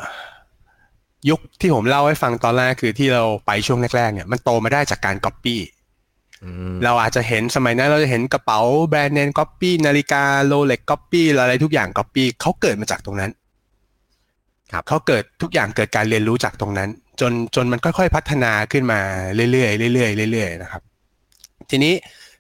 [1.29, 5.61] ยุคที่ผมเล่าให้ฟังตอนแรกคือที่เราไปช่วงแรกๆเนี่ยมันโตมาได้จากการก๊อปปี้
[6.45, 13.31] อืมเราอาจจะเห็นสมัยนั้นเราจะเห็นกระเป๋าแบรนด์เนมก๊อปปี้นาฬิกา Rolex ก๊อปปี้อะไรทุกอย่างก๊อปปี้เขาเกิดมาจากตรงนั้น
[14.73, 16.89] ครับเขาเกิดทุกอย่างเกิดการเรียนรู้จากตรงนั้น
[17.21, 19.01] จนจนมันค่อยๆพัฒนาขึ้นมา
[19.53, 20.83] เรื่อยๆเรื่อยๆเรื่อยๆนะครับ
[21.71, 21.95] ทีนี้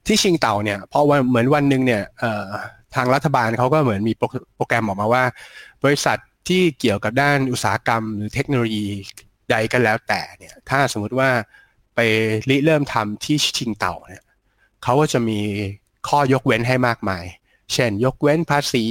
[0.06, 2.46] ที่ชิงเต่าเนี่ยพอวันเหมือนวันหนึ่งเนี่ยเอ่อ
[2.94, 5.24] ทางรัฐบาลเขาก็เหมือนมีโปรโปรแกรมออกมาว่า
[5.84, 8.86] บริษัทที่เกี่ยวกับด้านอุตสาหกรรม หรือเทคโนโลยี
[9.50, 11.30] ใดก็แล้วแต่เนี่ยถ้าสมมุติว่า
[11.94, 12.00] ไป
[12.50, 14.22] ริเริ่มทำที่ชิงเต่าเนี่ย
[14.82, 15.40] เขาก็จะมี
[16.08, 17.24] ข้อยกเว้นให้มากมาย
[17.72, 18.84] เช่น ยกเว้นภาษี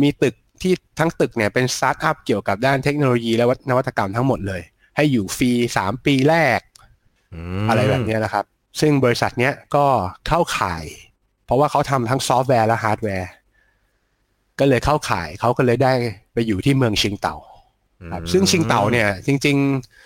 [0.00, 4.62] มีตึกที่ทั้งตึกเนี่ยเป็นสตาร์ทอัพเกี่ยวกับด้านเทคโนโลยีและนวัตกรรมทั้งหมดเลย
[4.96, 8.44] ให้อยู่ฟรีสามปีแรกอะไรแบบเนี้ยนะครับ
[8.80, 9.86] ซึ่งบริษัทเนี้ยก็
[10.28, 10.84] เข้าข่าย
[11.44, 13.30] เพราะว่าเขาทำทั้งซอฟต์แวร์และฮาร์ดแวร์
[14.58, 15.92] ก็เลยเข้าข่ายเขาก็เลยได้
[16.32, 17.36] ไปอยู่ที่เมืองชิงเต่า
[18.12, 19.56] ครับซึ่งชิงเต่าเนี่ย จริง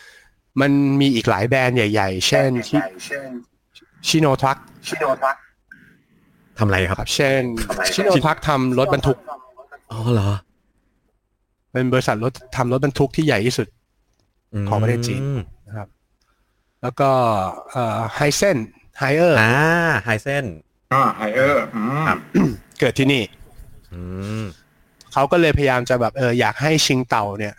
[0.07, 2.51] ๆ มันมีอีกหลายแบรนด์ใหญ่ ๆ เช่น
[4.09, 4.57] Sinotruk
[6.59, 7.43] ทำอะไรครับครับ เช่น
[7.95, 9.19] Sinotruk ทำรถบรรทุก
[9.93, 10.31] อ๋อเหรอ
[11.73, 13.69] เป็นบริษัทรถทำรถบรรทุกที่ใหญ่ที่สุด
[14.69, 15.56] ของประเทศจีนนะครับ
[16.83, 17.11] แล้วก็
[18.15, 18.59] Hisense
[18.99, 19.55] Haier อ่า
[20.05, 20.45] Hisense
[20.93, 22.19] อ่า Haier อืมครับ
[22.81, 23.23] เกิดที่นี่
[23.93, 24.01] อื
[24.43, 24.45] ม
[25.13, 27.55] เขาก็เลยพยายามจะแบบเอออยากให้ชิงเต่าเนี่ย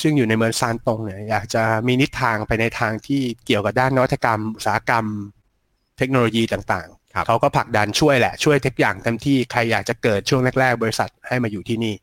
[0.00, 5.04] ซึ่งอยู่ในเมืองซานตงเนี่ย อยากจะมีทิศทางไปในทางที่เกี่ยวกับด้านนวัตกรรม อุตสาหกรรม
[5.98, 11.94] เทคโนโลยีต่างครับๆเขาก็ผลักดันช่วยแหละ ช่วยทุกอย่างเต็มที่ใครอยากจะเกิดช่วงแรกๆ บริษัทให้มาอยู่ที่นี่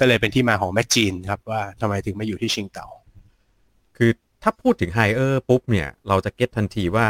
[0.00, 2.86] ก็เลยเป็นที่มาของแม่จีนครับว่าทำไมถึงมาอยู่ที่ชิงเต่า
[3.96, 4.10] คือ
[4.48, 7.08] ถ้าพูดถึงไฮเออร์ปุ๊บเนี่ย เราจะเก็ตทันทีว่า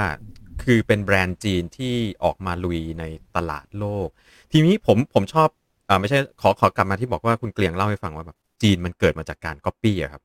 [0.62, 1.94] คือเป็นแบรนด์จีนที่
[2.24, 3.04] ออกมาลุยใน
[3.36, 4.08] ตลาดโลก
[4.52, 5.48] ทีนี้ผมผมชอบ
[5.88, 10.22] อ่าไม่ใช่ขอขอกลับมาที่บอกว่าคุณเกลียงเล่าให้ฟังว่าแบบจีนมันเกิดมาจากการก๊อปปี้อะครับ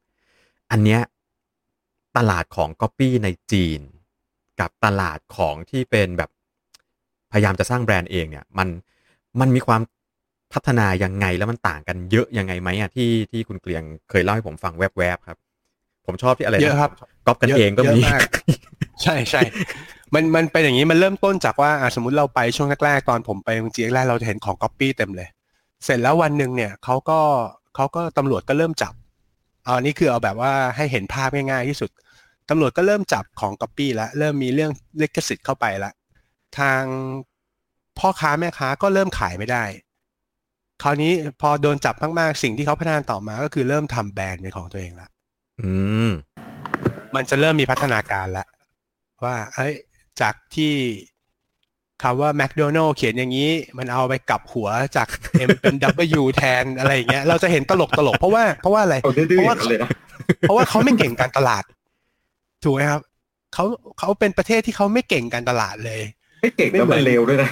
[0.72, 1.02] อันเนี้ย
[2.18, 3.80] ตลาดของก๊อปปี้ในจีน
[4.60, 6.30] กับตลาดของที่เป็นแบบ
[7.32, 8.68] พยายามจะสร้างแบรนด์เองเนี่ย มัน
[9.40, 9.82] มันมีความ
[10.54, 15.40] พัฒนายังไงแล้วมันต่างกันเยอะยังไงไหมอะที่ที่คุณเกลียงเคยเล่าให้ผมฟังแวบๆครับ
[16.12, 16.92] ผมชอบที่อะไรนเยอะครับ
[17.28, 18.22] ก๊อปกันเยอะเองก็มีเยอะมาก
[19.04, 19.42] ใช่ใช่
[20.14, 25.28] มันมันเป็นอย่างนี้มันเริ่มต้นจากว่าอะสมมติเราไปช่วงแรกๆตอนผมไปเมืองจีนแรกๆเราจะเห็นของก๊อปปี้เต็มเลย
[25.86, 27.20] เสร็จแล้ววันหนึ่งเนี่ยเขาก็
[27.76, 28.94] เขาก็ตำรวจก็เริ่มจับ
[29.64, 31.90] เอาอันนี้คือเอาแบบว่าให้เห็นภาพง่ายๆที่สุด
[32.50, 34.72] ตำรวจก็เริ่มจับของก๊อปปี้แล้วเริ่มมีเรื่อง
[35.02, 35.92] ลิขสิทธิ์เข้าไปละ
[36.60, 36.82] ทาง
[38.00, 39.64] พ่อค้าแม่ค้าก็เริ่มขายไม่ได้
[40.84, 45.10] คราวนี้พอโดนจับมากๆสิ่งที่เขาพัฒนาต่อมาก็คือเริ่มทำแบรนด์เป็นของตัวเองละ
[45.64, 45.74] อื
[46.08, 46.10] ม
[47.16, 48.48] มันจะเริ่มมีพัฒนาการแล้ว
[49.24, 49.74] ว่า เอ้ย
[50.22, 50.74] จากที่
[52.04, 55.08] คำว่า McDonald เขียนอย่างนี้ มันเอาไปกลับหัวจาก
[55.48, 55.76] M เป็น
[56.20, 59.90] W แทนอะไรอย่างเงี้ย เราจะเห็นตลกตลกเพราะว่าเพราะว่าอะไรเอาดื้อๆเพราะว่ากันเลยนะ
[60.42, 61.64] เพราะว่าเขาไม่เก่งการตลาด
[62.64, 63.02] ถูกไหมครับ
[63.54, 63.66] เขา
[64.00, 66.02] เขาเป็นประเทศที่เขาไม่เก่งการตลาดเลย
[66.42, 67.52] ไม่เก่งแล้วมันเร็วด้วยนะ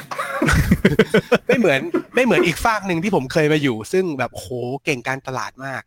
[1.47, 1.79] ไม่เหมือน
[2.15, 4.45] ไม่เหมือนอีกฝากหนึ่งที่ผมเคยมาอยู่ ซึ่งแบบโห
[4.85, 5.81] เก่งการตลาดมาก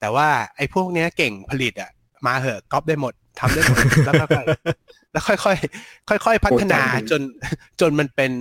[0.00, 1.90] แต่ว่าไอ้พวกเนี้ยเก่งผลิตอะ
[2.26, 7.22] มาเหอะก๊อปได้หมดทำได้หมดแล้วค่อยๆแล้วค่อยๆค่อย ๆ พัฒนาโอ้ใจดีจน
[7.80, 8.32] จนมันเป็น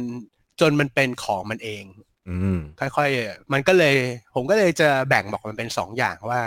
[0.61, 1.83] จนมันเป็นของมันเอง
[2.29, 3.95] อืมค่อยๆมันก็เลย
[4.35, 6.41] ผมก็เลยจะแบ่งบอกมันเป็นสองอย่างว่า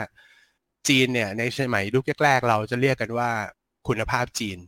[0.89, 3.31] จีนเนี่ย ในสมัยยุคแรกๆเราจะเรียกกันว่า
[3.89, 4.59] คุณภาพจีน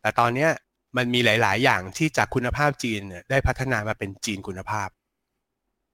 [0.00, 0.50] แต่ตอนเนี้ย
[0.96, 4.88] มันมีหลาย ๆ อย่างที่จากคุณภาพจีนเนี่ยได้พัฒนามาเป็นจีนคุณภาพ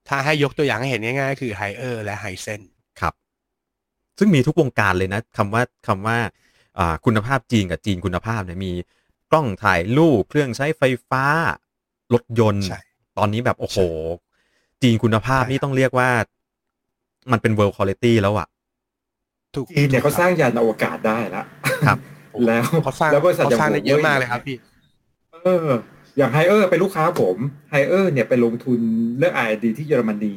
[0.09, 2.74] ถ้าให้ยกตัวอย่างให้เห็นง่ายๆ คือไฮเออร์และไฮเซนครับ
[4.17, 6.17] ซึ่งมีทุกวงการเลยนะคำว่าคำว่า
[6.77, 8.71] อ่าคุณภาพจีนกับจีนคุณภาพเนี่ยมี
[9.31, 11.25] กล้องถ่ายรูปเครื่องใช้ไฟฟ้า
[12.13, 12.79] รถยนต์ใช่
[13.17, 13.77] ตอนนี้แบบโอ้โห
[14.83, 16.09] จีนคุณภาพใช่นี่ต้องเรียกว่า
[17.31, 18.47] มันเป็น world quality แล้วอะ
[19.55, 21.43] ถูกจีนเนี่ยเขาสร้างยานอวกาศได้ละ
[21.87, 21.97] ครับ
[22.47, 24.57] แล้วเขาสร้างแล้วบริษัทเขาสร้างย่ได้เยอะมากเลยครับพี่
[25.43, 25.67] เออ
[26.17, 27.37] อย่างไฮเออร์เป็นลูกค้าผม
[27.71, 28.79] ไฮเออร์เนี่ยไปลงทุน
[29.17, 30.35] เรื่อง R&D ที่เยอรมนี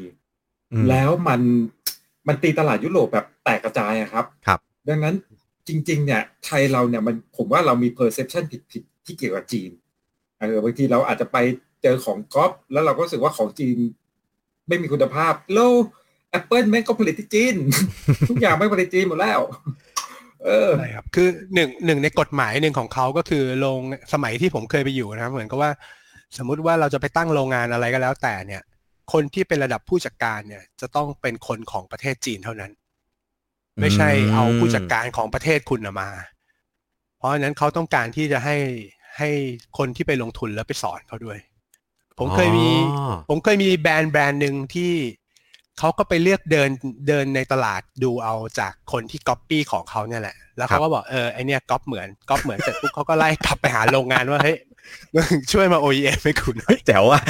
[0.73, 1.41] อืมแล้วมัน
[2.29, 5.14] มันตีตลาดยุโรปแบบแตกกระจายอะครับครับ ดังนั้น
[5.69, 9.71] จริง ๆ เนี่ยไทยเราเนี่ยมันผมว่าเรามี perception ผิดๆที่เกี่ยวกับจีน
[10.38, 11.37] เออบางทีเราอาจจะไป
[11.83, 13.77] เจอของก๊อปแล้วเราก็รู้สึกว่าของจีน
[14.69, 15.71] ไม่มีคุณภาพแล้ว
[16.31, 17.57] แอปเปิแม่งก็ผลิตที่จีน
[18.29, 19.41] ทุกอย่างแม่งผลิตจีนหมดแล้ว
[20.45, 23.81] เออใช่ครับ คือหนึ่งหนึ่งในกฎหมายหนึ่งของเขาก็คือโรง
[24.12, 25.71] สมัยที่ผมเคยไปอยู่นะครับ เหมือนกับว่า
[26.38, 28.62] สมมุติว่าเราจะไปตั้งโรงงานอะไรก็แล้วแต่เนี่ย
[29.12, 32.73] คนที่เป็นระดับผู้จัดการเนี่ย จะต้องเป็นคนของประเทศจีนเท่านั้น
[33.81, 36.11] ไม่ใช่เอาผู้จัดการของประเทศคุณน่ะมา
[37.16, 38.57] เพราะฉะนั้นเขาต้องการที่จะให้
[39.18, 39.31] ให้
[39.79, 41.38] คนที่ไปลงทุนแล้วไปสอนเขาด้วย
[42.18, 44.92] ผมเคยมีอ๋อผมเคยมีแบรนด์แบรนด์หนึ่งที่
[45.79, 46.71] เขาก็ไปเลือกเดิน
[47.09, 54.59] เดินในตลาดดูเอาจากคนที่ก๊อปปี้ของเขาเนี่ยแหละ แล้วเขาก็บอกเออไอเนี่ยก๊อปเหมือนก๊อปเหมือนเสร็จปุ๊บเขาก็ไล่กลับไปหาโรงงานว่าเฮ้ย
[55.14, 57.23] มึงช่วยมา OEM ให้คุณหน่อยเฮ้ยแจ๋วอะ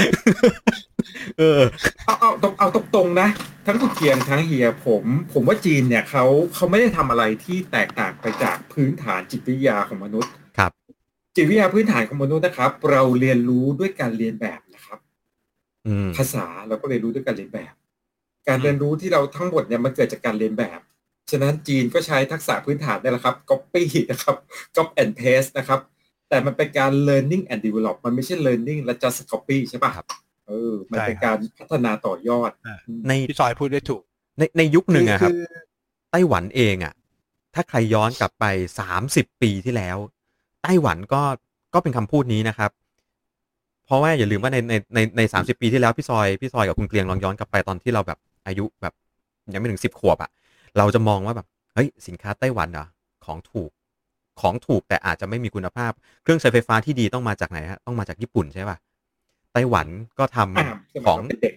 [1.38, 1.60] เออ
[2.06, 3.28] เอาเอาตรงเอาตรงๆนะ
[3.66, 10.70] ทั้งคุณเกียงทั้งเฮียผม ผมว่าจีนเนี่ยเขาเขาไม่ได้ทำอะไรที่แตกต่างไปจากพื้นฐานจิตวิทยาของมนุษย์ครับ
[11.36, 14.98] จิตวิทยาพื้นฐานของมนุษย์นะครับ เราเรียนรู้ด้วยการเรียนแบบนะครับ
[15.86, 17.74] อืมภาษาเราก็เรียนรู้ด้วยการเรียนแบบ
[18.48, 20.80] การเรียนรู้ที่เราทั้งหมดเนี่ยมันเกิดจากการเรียนแบบ
[21.30, 24.36] ฉะนั้นจีนก็ใช้ทักษะพื้นฐานนี่แหละครับ copy นะครับ
[24.76, 25.80] copy and paste นะครับ
[26.28, 30.06] แต่มันเป็นการ learning and develop มันไม่ใช่ learning และ just copy ใช่ป่ะครับ
[30.48, 34.02] เออมันเป็นการพัฒนาต่อยอดอ่าอืมในพี่ซอยพูดได้ถูก
[34.38, 35.40] ในในยุคหนึ่งอะครับคือ
[36.10, 36.94] ไต้หวันเองอะ
[37.54, 38.44] ถ้าใครย้อนกลับไป
[38.78, 39.96] สามสิบปีที่แล้ว
[40.62, 41.22] ไต้หวันก็
[41.74, 42.70] ก็เป็นคำพูดนี้นะครับ
[43.86, 48.94] เพราะว่าอย่าลืมว่าในในในในสามสิบปีที่แล้วพี่ซอยพี่ซอยกับคุณเกลียงลองย้อนกลับไปตอนที่เราแบบอายุแบบ
[49.52, 50.30] ยังไม่ถึงสิบขวบอะ
[50.78, 52.86] เราจะมองว่าแบบเฮ้ยสินค้าไต้หวันเหรอ
[53.24, 53.70] ของถูก
[54.40, 59.86] ของถูกแต่อาจจะไม่มีคุณภาพ เครื่องใช้ไฟฟ้าที่ดีต้องมาจากไหนฮะต้องมาจากญี่ปุ่นใช่ป่ะไต้หวัน
[60.18, 61.54] ก็ทำอ่าสมัยของเราเป็นเด็ก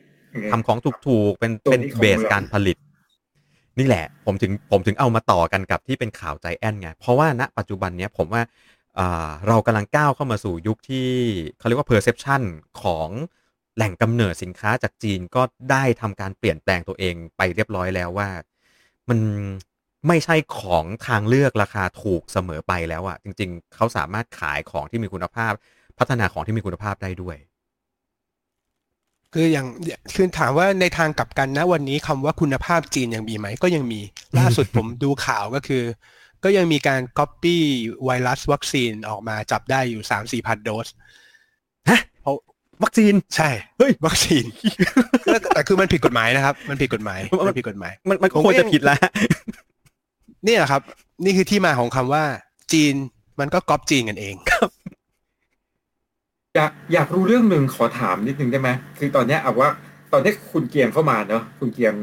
[0.51, 2.77] ทำของถูกๆเป็นตัวเป็นนี้ของเบสเมืองการผลิต
[3.79, 8.41] นี่แหละ ผมถึงผมถึงเอามาต่อกันกับที่เป็นข่าวใจแอนไง เพราะว่าณปัจจุบันเนี้ยผมว่า
[8.99, 11.09] อ่าเรากำลังก้าวเข้ามาสู่ยุคที่
[11.57, 12.41] เขาเรียกว่า perception
[12.81, 13.09] ของ
[13.75, 18.29] แหล่งกำเนิดสินค้าจากจีนก็ได้ทำการเปลี่ยนแปลงตัวเองไปเรียบร้อยแล้วว่า
[19.09, 19.19] มัน
[20.07, 25.53] ไม่ใช่ของทางเลือกราคาถูกเสมอไปแล้วอะจริง ๆ เขาสามารถขายของที่มีคุณภาพ
[25.99, 27.37] พัฒนาของที่มีคุณภาพได้ด้วย
[29.33, 29.67] คืออย่าง
[30.15, 33.99] คือถามว่าในทางกลับกันนะวันนี้คำว่าคุณภาพจีนยังมีไหมก็ยังมี
[34.37, 35.83] ล่าสุดผมดูข่าวก็คือ
[36.43, 37.57] ก็ยังมีการ copy
[38.05, 40.87] ไวรัสวัคซีนออกมาจับได้อยู่สามสี่พันโดส
[41.89, 42.35] ฮะเพราะ
[42.83, 44.43] วัคซีนใช่เฮ้ยวัคซีน
[45.55, 48.99] แต่คือมันผิดกฎหมายนะครับ มันผิดกฎหมายมันผิดกฎหมาย มันมันผมควรก็ยัจะงผิดแล้ว
[50.45, 50.81] เนี่ยครับ
[51.23, 52.23] นี่คือที่มาของคำว่า
[52.73, 52.93] จีน
[53.39, 54.35] มันก็ก๊อปจีนกันเอง
[56.55, 59.69] อยากอยากรู้เรื่องหนึ่งขอถามนิดนึงได้ไหมคือตอนเนี้ยเอาว่า
[60.13, 61.93] ตอนนี้คุณเกียงเข้ามาเนอะคุณเกียง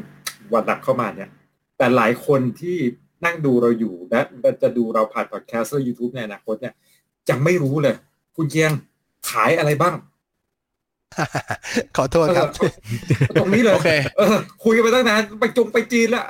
[0.52, 1.30] วันหลักเข้ามาเนี่ย
[1.78, 2.76] แต่หลายคนที่
[3.24, 4.20] นั่งดูเราอยู่และ
[4.62, 6.74] จะดูเราผ่านพอดแคสต์หรือยูทูบในอนาคตเนี่ย
[7.30, 7.94] ยังไม่รู้เลย
[8.36, 8.72] คุณเกียง
[9.30, 9.94] ขายอะไรบ้าง
[11.96, 16.24] ขอโทษครับเออตรงนี้เลยโอเคเออคุยกันไปตั้งนานไปจงไปจีนแล้ว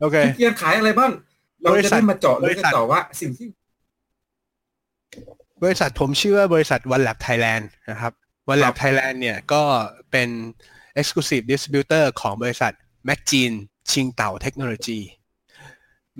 [0.00, 1.10] โอเคคุณเกียงขายอะไรบ้าง
[1.62, 3.46] เราบริจะษัทได้มาเจาะลึกบริกัษันทต่อว่าสิ่งที่
[5.62, 8.12] บริษัทผมชื่อว่าบริษัท One Lab Thailand นะครับ
[8.52, 9.62] One ครั Lab บ Thailand เนี่ยก็
[10.10, 10.28] เป็น
[11.00, 12.72] Exclusive Distributor ของบริษัท
[13.08, 13.52] m a g จีน
[13.90, 15.00] ชิงเต่าเทคโนโลยี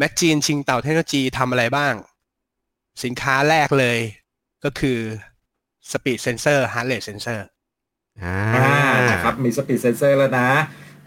[0.00, 1.94] m a g จีนชิงเต่าเทคโนโลยีทำอะไรบ้าง
[3.04, 3.98] สินค้าแรกเลย
[4.64, 4.98] ก็คือ
[5.90, 7.40] Speed Sensor Heart Rate Sensor
[8.22, 10.48] อ่าอ่านะครับมี speed sensor แล้วนะ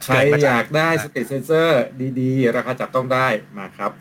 [0.04, 1.82] ใครเกิดมาจากอยากได้ speed sensor
[2.20, 3.92] ดีๆ ราคาจับต้องได้มาครับ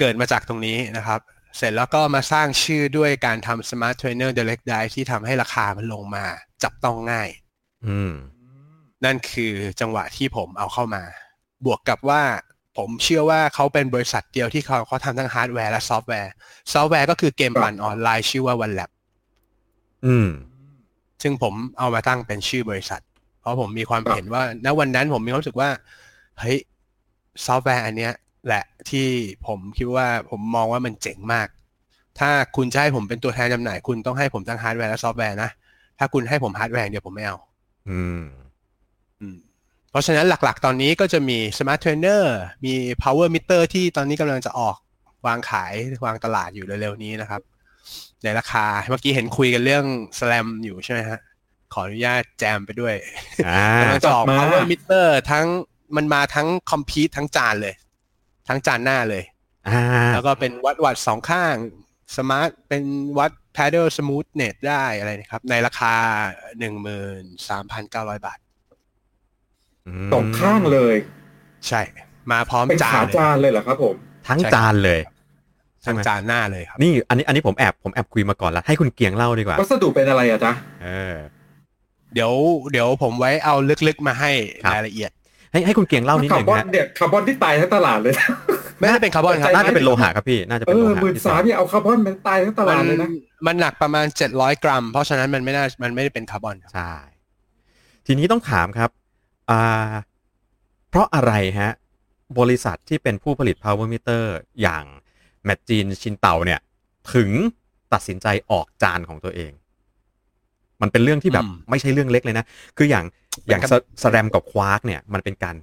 [0.00, 1.20] เกิดมาจากตรงนี้นะครับ
[1.56, 6.24] เสร็จแล้วก็มาสร้างชื่อด้วยการทำ Smart Trainer Direct Drive ที่ทำให้ราคามันลงมา
[6.62, 7.28] จับต้องง่าย
[7.86, 8.12] อืม
[9.04, 11.02] นั่นคือจังหวะที่ผมเอาเข้ามา
[11.64, 12.22] บวกกับว่า
[12.76, 16.32] ผมเชื่อว่าเขาเป็นบริษัทเดียวที่เขาเขาทำทั้งฮาร์ดแวร์และซอฟต์แวร์
[16.72, 18.90] ซอฟต์แวร์ก็คือเกมปั่นออนไลน์ชื่อว่า Onelap
[20.06, 20.28] อืม
[21.22, 23.02] ซึ่งผมเอามาตั้งเป็นชื่อบริษัท
[23.40, 25.70] เพราะผมมีความครับเห็นว่า ณวันนั้นผมมีความรู้สึกว่า
[26.40, 26.58] เฮ้ย
[27.46, 28.12] ซอฟต์แวร์อันเนี้ย
[28.46, 29.06] แหละที่
[29.46, 31.48] ผมคิดว่าผมมองว่ามันเจ๋งมาก
[32.18, 35.50] ถ้าคุณจะให้ผมเป็นตัวแทนจำหน่าย คุณต้องให้ผมทั้งฮาร์ดแวร์และซอฟต์แวร์นะ
[35.98, 37.36] ถ้าคุณให้ผมฮาร์ดแวร์อย่างเดียวผมไม่เอา
[37.90, 38.22] อืม
[39.20, 39.36] อืม
[39.90, 42.24] เพราะฉะนั้นหลักๆ ตอนนี้ก็จะมี Smart Trainer
[42.64, 44.76] มี Power Meter ที่ตอนนี้กำลังจะออก
[45.26, 45.74] วางขาย
[46.04, 47.40] วางตลาดอยู่เร็วๆนี้นะครับ
[48.22, 49.84] ในราคาเมื่อกี้เห็นคุยกันเรื่อง
[50.18, 51.18] SRAM อยู่ใช่ไหมฮะ
[51.72, 52.94] ขออนุญาตแจมไปด้วย
[53.48, 55.46] อ่ากำลังจะออกจัดมา Power Meter ทั้ง
[55.96, 57.74] มันมาทั้ง complete ทั้งจานเลย
[58.50, 59.24] ทั้งจานหน้าเลย
[59.68, 59.82] อ่า
[60.14, 61.54] แล้วก็เป็นวัดวัดสองข้าง
[62.16, 62.82] สมาร์ทเป็น
[63.18, 65.94] วัด paddle smoothness ได้อะไรนะครับ ในราคา
[66.58, 68.38] หนึ่งหมื่นสามพันเก้าร้อยบาท
[70.12, 70.96] สองข้างเลย
[71.68, 71.80] ใช่
[72.30, 73.94] มาพร้อมเป็นจาขานเลยจานเลยเหรอครับผม
[74.28, 75.00] ทั้งจานเลย
[75.82, 80.52] ใช่ทั้งไหมจานหน้าเลยครับ นี่อันนี้อันนี้ผมแอบผมแอบคุยมาก่อนแล้วให้คุณเกียงเล่าดีกว่าวัสดุเป็นอะไรอะจ๊ะ
[80.84, 81.14] เออ
[82.14, 82.32] เดี๋ยว
[82.72, 83.54] เดี๋ยวผมไว้เอา
[83.88, 84.30] ลึกๆมาให้
[84.64, 85.10] ครับรายละเอียด
[85.52, 88.28] ให้ให้คุณเกียงเล่านิดคานึร์งบอนฮะเนี่ยคาร์บอนที่ตายทั้งตลาดเลยนะ
[88.78, 93.08] ไม่ได้เป็นคาร์บอนครับน่าจะเป็นโลหะครับพี่น่าจะเอเป็นโลอหะหมื่นสามเนี่ยเอาคาร์บอนมันตายทั้งตมัลาดเลยนะ
[93.46, 96.94] มันหนักประมาณเจ็ดร้อยกรัม เพราะฉะนั้นมันไม่น่ามันไม่ได้เป็นคาร์บอนครับใช่
[98.06, 98.90] ทีนี้ต้องถามครับ
[99.50, 99.62] อ่า
[100.88, 101.70] เพราะอะไรฮะ
[102.38, 104.22] บริษัทที่เป็นผู้ผลิต power meter
[104.62, 104.84] อย่าง
[105.44, 106.60] แม g จีนชินเต่าเนี่ย
[107.14, 107.30] ถึง
[107.92, 109.52] ตัดสินใจออกจานของตัวเอง
[110.82, 112.44] มันเป็นเรื่องที่แบบอืมไม่ใช่เรื่องเล็กเลยนะ
[112.76, 113.04] คืออย่าง
[113.48, 113.62] อย่าง
[114.02, 115.56] SRAM กับ Quarq เนี่ยมันเป็นการ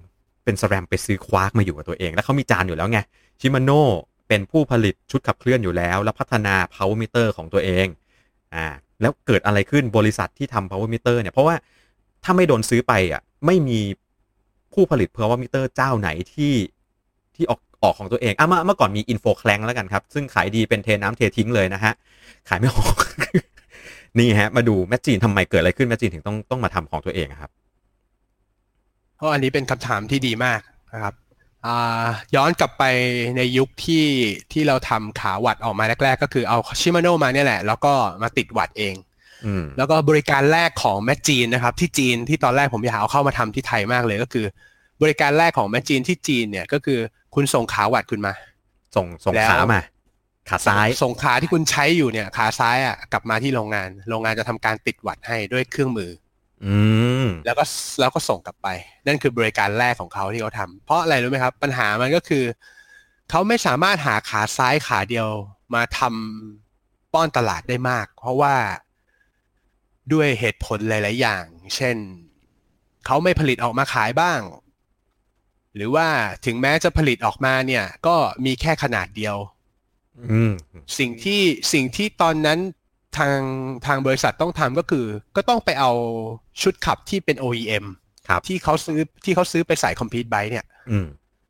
[0.45, 2.99] เป็น SRAM ไปซื้อ Quarq มาอยู่กับตัวเอง แล้วเขามีจานอยู่แล้วไง
[3.39, 3.83] Shimano
[4.27, 7.87] เป็นผู้ผลิตชุดขับเคลื่อนอยู่แล้ว แล้วพัฒนา power meter ของตัวเอง
[8.55, 8.65] อ่า
[9.01, 11.55] แล้วเกิดอะไรขึ้นบริษัทที่ทำ power meter เนี่ยเพราะว่า
[12.23, 13.79] ถ้าไม่โดนซื้อไปอะไม่มี
[14.73, 16.53] ผู้ผลิต power meter เจ้าไหนที่
[17.35, 21.93] ที่ออกออกของตัวเองอะเมื่อเมื่อก่อนมี info c l a n k แล้วกันครับ ซึ่งขายดีเป็นเทน้ำเททิ้งเลยนะฮะ
[22.49, 22.95] ขายไม่ออก
[24.19, 27.51] นี่ฮะ มาดูแมชจีนทำไมเกิดอะไรขึ้นแมชจีนถึงต้องต้องมาทำของตัวเองครับ
[29.17, 30.61] เพราะอันนี้เป็นคำถามที่ดีมาก
[30.93, 31.13] นะครับ
[31.65, 32.83] อ่าย้อนกลับไป
[33.37, 34.05] ในยุคที่
[34.51, 38.95] ที่เราทำขาวัดออกมาแรก ๆ ก็คือเอาชิมาโนมาเนี่ยแหละ แล้วก็มาติดวัดเอง
[39.45, 44.45] อืมแล้วก็บริการแรกของแมชจีนนะครับ ที่จีนที่ตอนแรกผมอยากเอาเข้ามาทำที่ไทยมากเลยก็คือ
[45.01, 46.99] บริการแรกของแมชจีนที่จีนเนี่ยก็คือ
[47.35, 48.33] คุณส่งขาวัดคุณมา
[48.95, 49.81] ส่งส่งแล้วขามา
[50.49, 56.09] ขาซ้ายส่งขาที่คุณใช้อยู่เนี่ย ขาซ้ายอะกลับมาที่โรงงาน โรงงานจะทำการติดวัดให้ด้วยเครื่องมือ
[56.65, 56.77] อื
[57.25, 57.63] มแล้วก็
[57.99, 58.67] แล้วก็ส่งกลับไป
[59.07, 62.43] นั่นคือบริการแรกของเขาที่เขาทำเพราะอะไรรู้ไหมครับ ปัญหามันก็คือ
[63.29, 65.29] เขาไม่สามารถหาขาซ้ายขาเดียว
[65.75, 68.55] มาทำป้อนตลาดได้มาก เพราะว่า
[70.13, 71.43] ด้วยเหตุผลหลาย ๆ อย่าง
[71.75, 71.97] เช่น
[73.05, 74.39] เขาไม่ผลิตออกมาขายบ้าง
[75.75, 76.07] หรือว่า
[76.45, 78.15] ถึงแม้จะผลิตออกมาเนี่ย ก็
[78.45, 79.37] มีแค่ขนาดเดียว
[80.31, 80.53] อืม
[80.97, 81.41] สิ่งที่
[81.73, 82.59] สิ่งที่ตอนนั้น
[83.17, 83.39] ทาง
[83.85, 85.91] ทางบริษัทต้องทำก็คือ ก็ต้องไปเอา
[86.61, 87.85] ชุดขับที่เป็น OEM
[88.27, 91.07] ครับที่เขาซื้อที่เขาซื้อไปใส่คอมพิวต์ไบเนี่ยอืม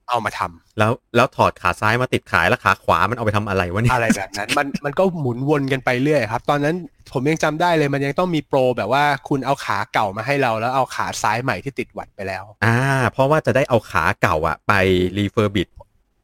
[0.10, 6.76] เอามาทำแล้วแล้วถอดขาซ้ายมาติดขายแล้วขาขวามันเอาไปทำอะไรวะเนี่ยอะไรแบบนั้น มันมันก็หมุนวนกันไปเรื่อยครับ ตอนนั้น
[7.14, 12.78] ผมยังจำได้เลยมันยังต้องมีโปรแบบว่าคุณเอาขาเก่ามาให้เรา แล้วเอาขาซ้ายใหม่ที่ติดวัตต์ไปแล้ว อ่า
[13.12, 14.74] เพราะว่าจะได้เอาขาเก่าอะไป
[15.18, 15.68] refurbish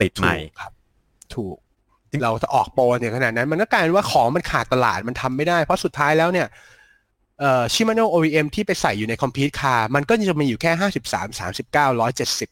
[0.01, 0.71] ติดใหม่ถูกครับ
[1.35, 1.55] ถูก
[2.23, 6.47] เราจะออกโปรเนี่ยขนาดนั้น มันก็กลายเป็นว่าของมันขาดตลาดมันทำไม่ได้ เพราะสุดท้ายแล้วเนี่ย
[7.39, 12.49] เอ่อชิมาโน OEM ที่ไปใส่อยู่ใน complete car มันก็จะมีอยู่แค่ห้าสิบสามสามสิบเก้าร้อยเจ็ดสิบ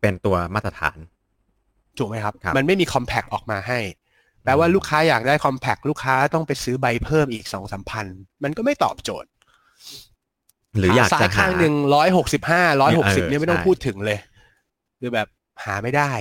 [0.00, 0.98] เป็นตัวมาตรฐาน
[1.98, 3.78] ถูกไหมครับครับมันไม่มีคอมแพ t ออกมาให้
[4.44, 8.06] แปลว่าลูกค้าอยากได้คอมแพ t ลูกค้าต้องไปซื้อใบเพิ่มอีกสองสามพัน
[8.44, 9.30] มันก็ไม่ตอบโจทย์
[10.78, 14.18] หรืออยากจะหาซ้ายข้างหนึ่งร้อยหกสิบห้าร้อยหกสิบเออเนี่ยไม่ต้องใช่พูดถึงเลย
[15.00, 15.28] คือแบบ
[15.64, 16.12] หาไม่ได้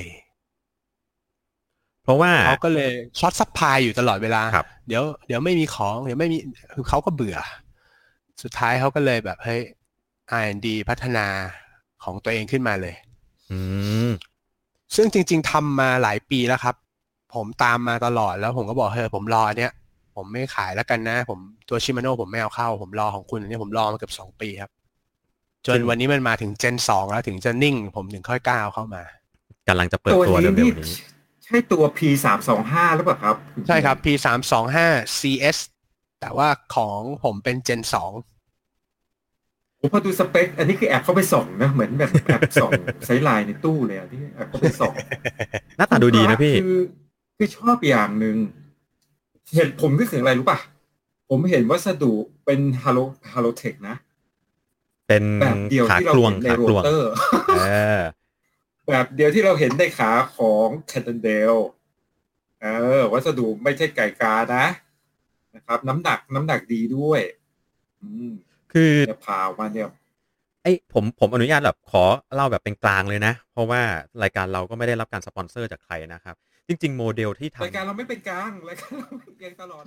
[2.08, 6.38] เพราะว่าเขาก็เลย short supply อยู่ตลอดเวลาครับเดี๋ยวเดี๋ยวไม่มีของ เดี๋ยวไม่มี
[6.74, 7.38] คือเขาก็เบื่อ
[8.44, 9.62] สุดท้ายเขาก็เลยแบบเฮ้ย
[10.40, 11.28] R&D พัฒนา
[12.04, 12.96] ของตัวเองขึ้นมาเลย
[13.52, 13.60] อื
[14.08, 14.10] ม
[14.96, 16.76] ซึ่งจริง ๆทำมาหลายปีแล้วครับ
[17.36, 19.74] ผมตามมาตลอดแล้วผมก็บอกเฮ้ยผมรออันเนี้ย
[20.16, 21.40] ผมไม่ขายแล้วกันนะ ผม
[21.70, 24.72] ตัวชิมาโน่ผมไม่เอาเข้า ผมรอของคุณอันนี้ผมรอมาเกือบสองปีครับ
[25.66, 29.04] จนซึ่งวันนี้มันมาถึงเจนสองแล้วถึงจะนิ่ง ผมถึงค่อยกล้าเอาเข้ามา
[29.68, 30.98] กำลังจะเปิดตัวตัวนี้เร็นี่วๆนี้
[31.48, 33.36] ใช่ตัว P สามสองห้าหรือเปล่าครับ
[33.68, 34.88] ใช่ครับ P สามสองห้า
[35.20, 35.58] CS
[36.22, 38.12] แต่ว่าของผมเป็นเจนสอง
[39.80, 42.72] ผมพอดูสเปค อันนี้คือแอบเข้าไปส่องนะ เหมือนแบบแอบส่อง
[43.06, 44.94] ไซส์ไลน์ในตู้เลยอะที่แอบเข้าไปส่อง
[45.78, 46.80] หน้าตาดูดีนะพี่ คือ
[47.38, 48.36] คือชอบอย่างหนึ่ง
[49.56, 50.60] เห็นผมนึกถึงอะไรรู้ป่ะ
[51.30, 52.14] ผมเห็นวัสดุ
[52.46, 53.00] เป็นฮาโล
[53.32, 53.96] ฮาโลเทคนะ
[55.08, 57.10] เป็นแบบเดียวขาที่เรากลวงเห็นในขาโรกลวงเตอร์
[57.58, 57.62] เอ
[57.98, 58.00] อ
[58.88, 61.56] แบบเดียวที่เราเห็นในขาของแคทเทนเดล
[62.62, 62.68] เอ
[63.00, 64.66] อ วัสดุไม่ใช่ไก่กานะ
[65.56, 67.22] นะครับ น้ำหนักน้ำหนักดีด้วย
[68.02, 68.32] อืม
[68.74, 69.90] คือแต่พาออกมาเนี่ย
[70.64, 72.04] ไอ้ผมผมอนุญาตแบบขอ
[72.36, 73.82] เล่าแบบเป็นกลางเลยนะ เพราะว่า
[74.24, 76.36] รายการเราก็ไม่ได้รับการสปอนเซอร์จากใครนะครับ
[76.68, 79.84] จริง ๆ โมเดลที่ทำรายการเราไม่เป็นกลางรายการเราเป็นกลางตลอด